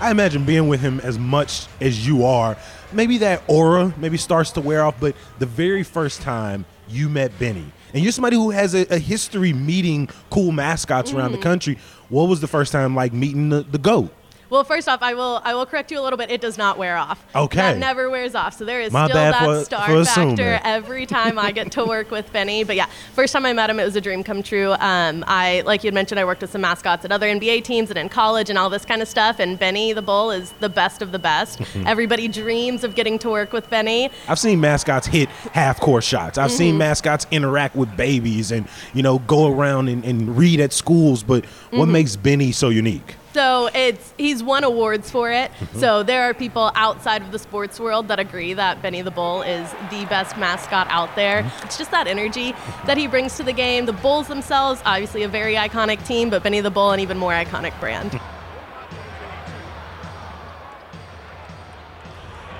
I 0.00 0.10
imagine 0.10 0.44
being 0.46 0.66
with 0.68 0.80
him 0.80 0.98
as 1.00 1.18
much 1.18 1.66
as 1.80 2.06
you 2.06 2.24
are, 2.24 2.56
maybe 2.92 3.18
that 3.18 3.42
aura 3.48 3.92
maybe 3.98 4.16
starts 4.16 4.50
to 4.52 4.60
wear 4.62 4.82
off, 4.82 4.98
but 4.98 5.14
the 5.38 5.44
very 5.46 5.82
first 5.82 6.22
time 6.22 6.64
you 6.88 7.08
met 7.10 7.38
Benny, 7.38 7.66
and 7.92 8.02
you're 8.02 8.12
somebody 8.12 8.36
who 8.36 8.50
has 8.50 8.74
a, 8.74 8.86
a 8.94 8.98
history 8.98 9.52
meeting 9.52 10.08
cool 10.30 10.52
mascots 10.52 11.12
around 11.12 11.32
the 11.32 11.38
Mm. 11.38 11.42
country. 11.42 11.78
What 12.08 12.28
was 12.28 12.40
the 12.40 12.46
first 12.48 12.72
time 12.72 12.94
like 12.96 13.12
meeting 13.12 13.50
the, 13.50 13.62
the 13.62 13.78
goat? 13.78 14.12
Well, 14.50 14.64
first 14.64 14.88
off, 14.88 15.00
I 15.02 15.14
will 15.14 15.40
I 15.44 15.54
will 15.54 15.64
correct 15.64 15.90
you 15.92 15.98
a 16.00 16.02
little 16.02 16.16
bit. 16.16 16.30
It 16.30 16.40
does 16.40 16.58
not 16.58 16.76
wear 16.76 16.96
off. 16.96 17.24
Okay. 17.34 17.56
That 17.56 17.78
never 17.78 18.10
wears 18.10 18.34
off. 18.34 18.56
So 18.58 18.64
there 18.64 18.80
is 18.80 18.92
My 18.92 19.06
still 19.06 19.16
that 19.16 19.44
for- 19.44 19.64
star 19.64 19.86
for 19.86 20.04
factor 20.04 20.60
every 20.64 21.06
time 21.06 21.38
I 21.38 21.52
get 21.52 21.70
to 21.72 21.84
work 21.84 22.10
with 22.10 22.32
Benny. 22.32 22.64
But 22.64 22.74
yeah, 22.76 22.86
first 23.14 23.32
time 23.32 23.46
I 23.46 23.52
met 23.52 23.70
him, 23.70 23.78
it 23.78 23.84
was 23.84 23.94
a 23.96 24.00
dream 24.00 24.24
come 24.24 24.42
true. 24.42 24.72
Um, 24.72 25.24
I 25.26 25.62
like 25.64 25.84
you 25.84 25.88
had 25.88 25.94
mentioned, 25.94 26.18
I 26.18 26.24
worked 26.24 26.40
with 26.42 26.50
some 26.50 26.60
mascots 26.62 27.04
at 27.04 27.12
other 27.12 27.28
NBA 27.28 27.62
teams 27.64 27.90
and 27.90 27.98
in 27.98 28.08
college 28.08 28.50
and 28.50 28.58
all 28.58 28.68
this 28.68 28.84
kind 28.84 29.00
of 29.02 29.08
stuff. 29.08 29.38
And 29.38 29.58
Benny 29.58 29.92
the 29.92 30.02
Bull 30.02 30.30
is 30.32 30.52
the 30.60 30.68
best 30.68 31.00
of 31.00 31.12
the 31.12 31.18
best. 31.20 31.60
Everybody 31.86 32.26
dreams 32.28 32.82
of 32.82 32.94
getting 32.96 33.18
to 33.20 33.30
work 33.30 33.52
with 33.52 33.70
Benny. 33.70 34.10
I've 34.28 34.38
seen 34.40 34.60
mascots 34.60 35.06
hit 35.06 35.28
half 35.52 35.78
court 35.80 36.02
shots. 36.02 36.38
I've 36.38 36.50
seen 36.50 36.74
Mhm. 36.74 36.78
mascots 36.78 37.26
interact 37.30 37.76
with 37.76 37.96
babies 37.96 38.50
and 38.50 38.66
you 38.94 39.02
know 39.04 39.20
go 39.20 39.46
around 39.46 39.88
and, 39.88 40.04
and 40.04 40.36
read 40.36 40.58
at 40.60 40.72
schools. 40.72 41.22
But 41.22 41.44
what 41.70 41.86
Mhm. 41.88 41.92
makes 41.92 42.16
Benny 42.16 42.50
so 42.50 42.68
unique? 42.68 43.14
So 43.32 43.70
it's 43.72 44.12
he's 44.18 44.42
won 44.42 44.64
awards 44.64 45.08
for 45.10 45.30
it. 45.30 45.52
Mhm. 45.52 45.78
So 45.80 46.02
there 46.02 46.24
are 46.24 46.34
people 46.34 46.72
outside 46.74 47.22
of 47.22 47.30
the 47.30 47.38
sports 47.38 47.78
world 47.78 48.08
that 48.08 48.18
agree 48.18 48.54
that 48.54 48.82
Benny 48.82 49.02
the 49.02 49.12
Bull 49.12 49.42
is 49.42 49.70
the 49.90 50.04
best 50.06 50.36
mascot 50.36 50.88
out 50.90 51.14
there. 51.14 51.48
It's 51.62 51.78
just 51.78 51.92
that 51.92 52.08
energy 52.08 52.54
that 52.86 52.96
he 52.96 53.06
brings 53.06 53.36
to 53.36 53.44
the 53.44 53.52
game. 53.52 53.86
The 53.86 53.92
Bulls 53.92 54.26
themselves, 54.26 54.82
obviously 54.84 55.22
a 55.22 55.28
very 55.28 55.54
iconic 55.54 56.04
team, 56.06 56.28
but 56.28 56.42
Benny 56.42 56.60
the 56.60 56.70
Bull 56.70 56.90
an 56.90 56.98
even 56.98 57.18
more 57.18 57.32
iconic 57.32 57.78
brand. 57.78 58.18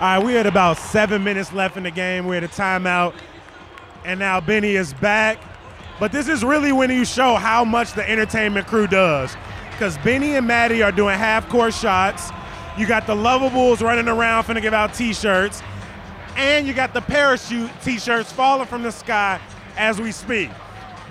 All 0.01 0.17
right, 0.17 0.25
we 0.25 0.33
had 0.33 0.47
about 0.47 0.79
seven 0.79 1.23
minutes 1.25 1.53
left 1.53 1.77
in 1.77 1.83
the 1.83 1.91
game. 1.91 2.27
We 2.27 2.35
had 2.35 2.45
a 2.45 2.49
timeout, 2.49 3.13
and 4.05 4.19
now 4.19 4.41
Benny 4.41 4.77
is 4.77 4.95
back. 4.95 5.39
But 5.99 6.11
this 6.13 6.29
is 6.29 6.43
really 6.43 6.73
when 6.73 6.89
you 6.91 7.05
show 7.05 7.35
how 7.35 7.63
much 7.67 7.93
the 7.93 8.09
entertainment 8.09 8.67
crew 8.67 8.87
does, 8.87 9.37
because 9.81 9.97
Benny 10.05 10.37
and 10.37 10.47
Maddy 10.47 10.83
are 10.83 10.93
doing 10.93 11.19
half-court 11.19 11.73
shots. 11.73 12.29
You 12.77 12.87
got 12.87 13.07
the 13.07 13.15
Luvabulls 13.15 13.81
running 13.81 14.09
around 14.09 14.45
finna 14.45 14.61
give 14.61 14.75
out 14.75 14.93
T-shirts, 14.93 15.63
and 16.37 16.67
you 16.67 16.75
got 16.75 16.93
the 16.93 17.01
parachute 17.01 17.71
T-shirts 17.83 18.31
falling 18.31 18.67
from 18.67 18.83
the 18.83 18.93
sky 18.93 19.41
as 19.79 19.99
we 19.99 20.13
speak. 20.13 20.51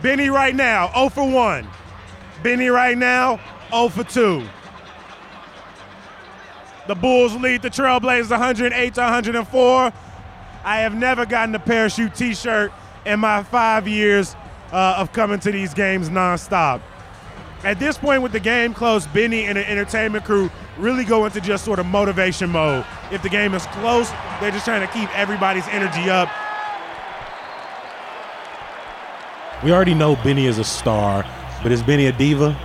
Benny 0.03 0.29
right 0.29 0.53
now, 0.53 0.91
0 0.93 1.09
for 1.09 1.27
1. 1.27 1.67
Benny 2.43 2.67
right 2.67 2.95
now, 2.95 3.39
0 3.71 3.89
for 3.89 4.03
2. 4.03 4.47
The 6.87 6.93
Bulls 6.93 7.35
lead 7.37 7.63
the 7.63 7.71
Trailblazers 7.71 8.29
108 8.29 8.93
to 8.93 9.01
104. 9.01 9.93
I 10.63 10.79
have 10.81 10.93
never 10.93 11.25
gotten 11.25 11.55
a 11.55 11.59
parachute 11.59 12.13
T-shirt 12.13 12.71
in 13.03 13.19
my 13.19 13.41
five 13.41 13.87
years 13.87 14.35
uh, 14.71 14.93
of 14.99 15.11
coming 15.11 15.39
to 15.39 15.51
these 15.51 15.73
games 15.73 16.11
nonstop. 16.11 16.81
At 17.63 17.77
this 17.77 17.97
point, 17.97 18.21
with 18.21 18.31
the 18.31 18.39
game 18.39 18.73
close, 18.73 19.05
Benny 19.07 19.45
and 19.45 19.57
the 19.57 19.69
entertainment 19.69 20.23
crew 20.23 20.49
really 20.77 21.03
go 21.03 21.25
into 21.25 21.41
just 21.41 21.65
sort 21.65 21.79
of 21.79 21.85
motivation 21.85 22.49
mode. 22.49 22.85
If 23.11 23.21
the 23.21 23.29
game 23.29 23.53
is 23.53 23.65
close, 23.67 24.09
they're 24.39 24.51
just 24.51 24.63
trying 24.65 24.85
to 24.85 24.93
keep 24.93 25.09
everybody's 25.17 25.67
energy 25.67 26.09
up. 26.09 26.29
We 29.61 29.73
already 29.73 29.93
know 29.93 30.15
Benny 30.15 30.45
is 30.45 30.57
a 30.57 30.63
star, 30.63 31.25
but 31.61 31.71
is 31.73 31.83
Benny 31.83 32.05
a 32.07 32.13
diva? 32.13 32.57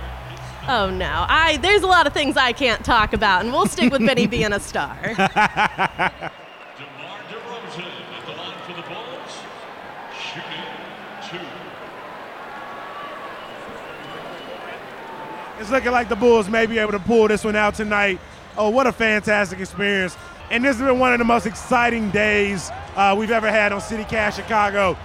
oh 0.67 0.89
no, 0.89 1.25
I 1.27 1.57
there's 1.57 1.83
a 1.83 1.87
lot 1.87 2.07
of 2.07 2.13
things 2.13 2.37
I 2.37 2.51
can't 2.53 2.83
talk 2.85 3.13
about, 3.13 3.43
and 3.43 3.51
we'll 3.51 3.67
stick 3.67 3.91
with 3.91 4.03
Benny 4.05 4.25
being 4.37 4.51
a 4.53 4.59
star. 4.59 4.97
DeMar 5.03 5.27
DeRozan 7.29 7.85
at 8.17 8.25
the 8.25 8.31
line 8.31 8.57
for 8.65 8.73
the 8.73 8.81
Bulls. 8.87 9.33
Shooting 10.17 10.65
two. 11.29 11.45
It's 15.59 15.71
looking 15.71 15.91
like 15.91 16.09
the 16.09 16.15
Bulls 16.15 16.49
may 16.49 16.65
be 16.65 16.79
able 16.79 16.91
to 16.91 16.99
pull 16.99 17.27
this 17.27 17.43
one 17.43 17.55
out 17.55 17.75
tonight. 17.75 18.19
Oh, 18.57 18.69
what 18.69 18.87
a 18.87 18.91
fantastic 18.91 19.59
experience. 19.59 20.17
And 20.51 20.63
this 20.63 20.77
has 20.77 20.85
been 20.85 20.99
one 20.99 21.13
of 21.13 21.19
the 21.19 21.25
most 21.25 21.45
exciting 21.45 22.11
days 22.11 22.69
uh, 22.95 23.15
we've 23.17 23.31
ever 23.31 23.49
had 23.49 23.71
on 23.71 23.81
City 23.81 24.03
Cast 24.03 24.37
Chicago. 24.37 24.97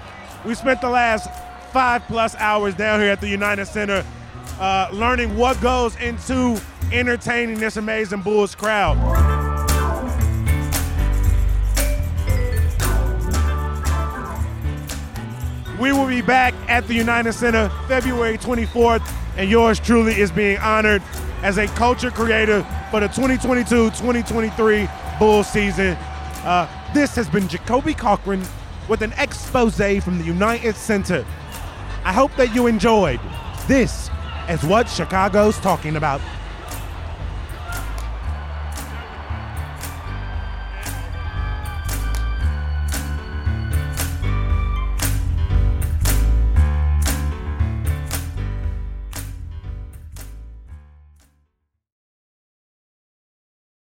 We 0.44 0.54
spent 0.54 0.80
the 0.80 0.90
last 0.90 1.30
five 1.72 2.02
plus 2.08 2.34
hours 2.36 2.74
down 2.74 3.00
here 3.00 3.10
at 3.10 3.20
the 3.20 3.28
United 3.28 3.66
Center 3.66 4.04
uh, 4.58 4.88
learning 4.92 5.36
what 5.36 5.60
goes 5.60 5.96
into 5.96 6.60
entertaining 6.92 7.58
this 7.58 7.76
amazing 7.76 8.22
Bulls 8.22 8.54
crowd. 8.54 8.98
We 15.80 15.92
will 15.92 16.06
be 16.06 16.20
back 16.20 16.52
at 16.68 16.86
the 16.88 16.94
United 16.94 17.32
Center 17.32 17.70
February 17.88 18.36
24th, 18.36 19.00
and 19.36 19.50
yours 19.50 19.80
truly 19.80 20.20
is 20.20 20.30
being 20.30 20.58
honored 20.58 21.02
as 21.42 21.58
a 21.58 21.66
culture 21.68 22.10
creator 22.10 22.62
for 22.90 23.00
the 23.00 23.08
2022-2023 23.08 25.18
Bulls 25.18 25.48
season. 25.48 25.96
Uh, 26.44 26.68
this 26.94 27.14
has 27.14 27.28
been 27.28 27.48
Jacoby 27.48 27.94
Cochran 27.94 28.42
with 28.88 29.02
an 29.02 29.12
expose 29.16 29.76
from 30.02 30.18
the 30.18 30.24
United 30.24 30.74
Center. 30.74 31.24
I 32.04 32.12
hope 32.12 32.34
that 32.36 32.54
you 32.54 32.66
enjoyed. 32.66 33.20
This 33.68 34.10
is 34.48 34.62
what 34.64 34.88
Chicago's 34.88 35.58
talking 35.58 35.96
about. 35.96 36.20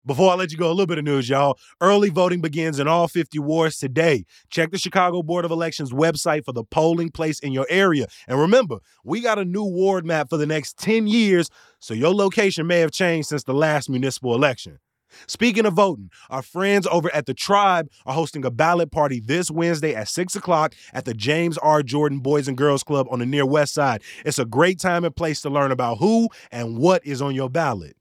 Before 0.09 0.31
I 0.31 0.35
let 0.35 0.51
you 0.51 0.57
go, 0.57 0.65
a 0.65 0.73
little 0.73 0.87
bit 0.87 0.97
of 0.97 1.03
news, 1.03 1.29
y'all. 1.29 1.59
Early 1.79 2.09
voting 2.09 2.41
begins 2.41 2.79
in 2.79 2.87
all 2.87 3.07
50 3.07 3.37
wards 3.37 3.77
today. 3.77 4.25
Check 4.49 4.71
the 4.71 4.79
Chicago 4.79 5.21
Board 5.21 5.45
of 5.45 5.51
Elections 5.51 5.91
website 5.91 6.45
for 6.45 6.51
the 6.51 6.63
polling 6.63 7.11
place 7.11 7.39
in 7.39 7.51
your 7.51 7.67
area. 7.69 8.07
And 8.27 8.39
remember, 8.39 8.79
we 9.03 9.21
got 9.21 9.37
a 9.37 9.45
new 9.45 9.63
ward 9.63 10.07
map 10.07 10.31
for 10.31 10.37
the 10.37 10.47
next 10.47 10.79
10 10.79 11.05
years, 11.05 11.51
so 11.77 11.93
your 11.93 12.11
location 12.11 12.65
may 12.65 12.79
have 12.79 12.89
changed 12.89 13.27
since 13.27 13.43
the 13.43 13.53
last 13.53 13.87
municipal 13.87 14.33
election. 14.33 14.79
Speaking 15.27 15.67
of 15.67 15.75
voting, 15.75 16.09
our 16.31 16.41
friends 16.41 16.87
over 16.87 17.13
at 17.13 17.27
The 17.27 17.35
TRiiBE 17.35 17.89
are 18.07 18.13
hosting 18.15 18.43
a 18.43 18.49
ballot 18.49 18.91
party 18.91 19.19
this 19.19 19.51
Wednesday 19.51 19.93
at 19.93 20.07
6 20.07 20.35
o'clock 20.35 20.73
at 20.91 21.05
the 21.05 21.13
James 21.13 21.59
R. 21.59 21.83
Jordan 21.83 22.21
Boys 22.21 22.47
and 22.47 22.57
Girls 22.57 22.81
Club 22.81 23.05
on 23.11 23.19
the 23.19 23.27
near 23.27 23.45
west 23.45 23.75
side. 23.75 24.01
It's 24.25 24.39
a 24.39 24.45
great 24.45 24.79
time 24.79 25.05
and 25.05 25.15
place 25.15 25.39
to 25.41 25.51
learn 25.51 25.71
about 25.71 25.99
who 25.99 26.29
and 26.51 26.79
what 26.79 27.05
is 27.05 27.21
on 27.21 27.35
your 27.35 27.51
ballot. 27.51 27.95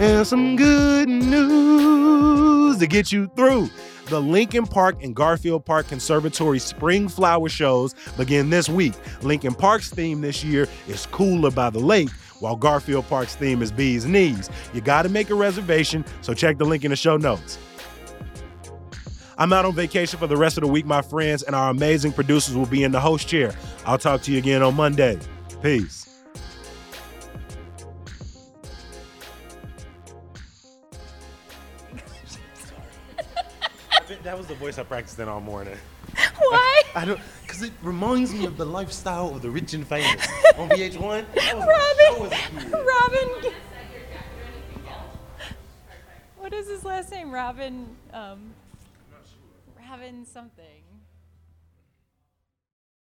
And 0.00 0.26
some 0.26 0.56
good 0.56 1.08
news 1.08 2.78
to 2.78 2.86
get 2.86 3.12
you 3.12 3.30
through. 3.36 3.68
The 4.06 4.20
Lincoln 4.20 4.66
Park 4.66 5.02
and 5.02 5.14
Garfield 5.14 5.64
Park 5.64 5.88
Conservatory 5.88 6.58
Spring 6.58 7.08
Flower 7.08 7.48
Shows 7.48 7.94
begin 8.16 8.50
this 8.50 8.68
week. 8.68 8.94
Lincoln 9.22 9.54
Park's 9.54 9.90
theme 9.90 10.20
this 10.20 10.44
year 10.44 10.68
is 10.88 11.06
Cooler 11.06 11.50
by 11.50 11.70
the 11.70 11.78
Lake, 11.78 12.10
while 12.40 12.56
Garfield 12.56 13.08
Park's 13.08 13.34
theme 13.34 13.62
is 13.62 13.72
Bee's 13.72 14.04
Knees. 14.04 14.50
You 14.74 14.80
got 14.80 15.02
to 15.02 15.08
make 15.08 15.30
a 15.30 15.34
reservation, 15.34 16.04
so 16.20 16.34
check 16.34 16.58
the 16.58 16.64
link 16.64 16.84
in 16.84 16.90
the 16.90 16.96
show 16.96 17.16
notes. 17.16 17.58
I'm 19.38 19.52
out 19.52 19.64
on 19.64 19.74
vacation 19.74 20.18
for 20.18 20.26
the 20.26 20.36
rest 20.36 20.58
of 20.58 20.62
the 20.62 20.68
week, 20.68 20.86
my 20.86 21.02
friends, 21.02 21.42
and 21.42 21.56
our 21.56 21.70
amazing 21.70 22.12
producers 22.12 22.54
will 22.54 22.66
be 22.66 22.84
in 22.84 22.92
the 22.92 23.00
host 23.00 23.26
chair. 23.26 23.52
I'll 23.86 23.98
talk 23.98 24.22
to 24.22 24.32
you 24.32 24.38
again 24.38 24.62
on 24.62 24.76
Monday. 24.76 25.18
Peace. 25.62 26.13
That 34.24 34.38
was 34.38 34.46
the 34.46 34.54
voice 34.54 34.78
I 34.78 34.84
practiced 34.84 35.18
in 35.18 35.28
all 35.28 35.42
morning. 35.42 35.76
Why? 36.38 36.82
I 36.94 37.04
don't, 37.04 37.20
because 37.42 37.60
it 37.62 37.72
reminds 37.82 38.32
me 38.32 38.46
of 38.46 38.56
the 38.56 38.64
lifestyle 38.64 39.34
of 39.34 39.42
the 39.42 39.50
rich 39.50 39.74
and 39.74 39.86
famous 39.86 40.26
on 40.56 40.70
VH1. 40.70 41.26
That 41.34 41.54
was 41.54 41.66
Robin. 41.66 42.30
that. 42.30 42.72
Robin. 42.72 43.52
What 46.38 46.54
is 46.54 46.68
his 46.68 46.84
last 46.84 47.10
name? 47.10 47.30
Robin. 47.30 47.86
Um, 48.14 48.54
Robin 49.90 50.24
something. 50.24 50.83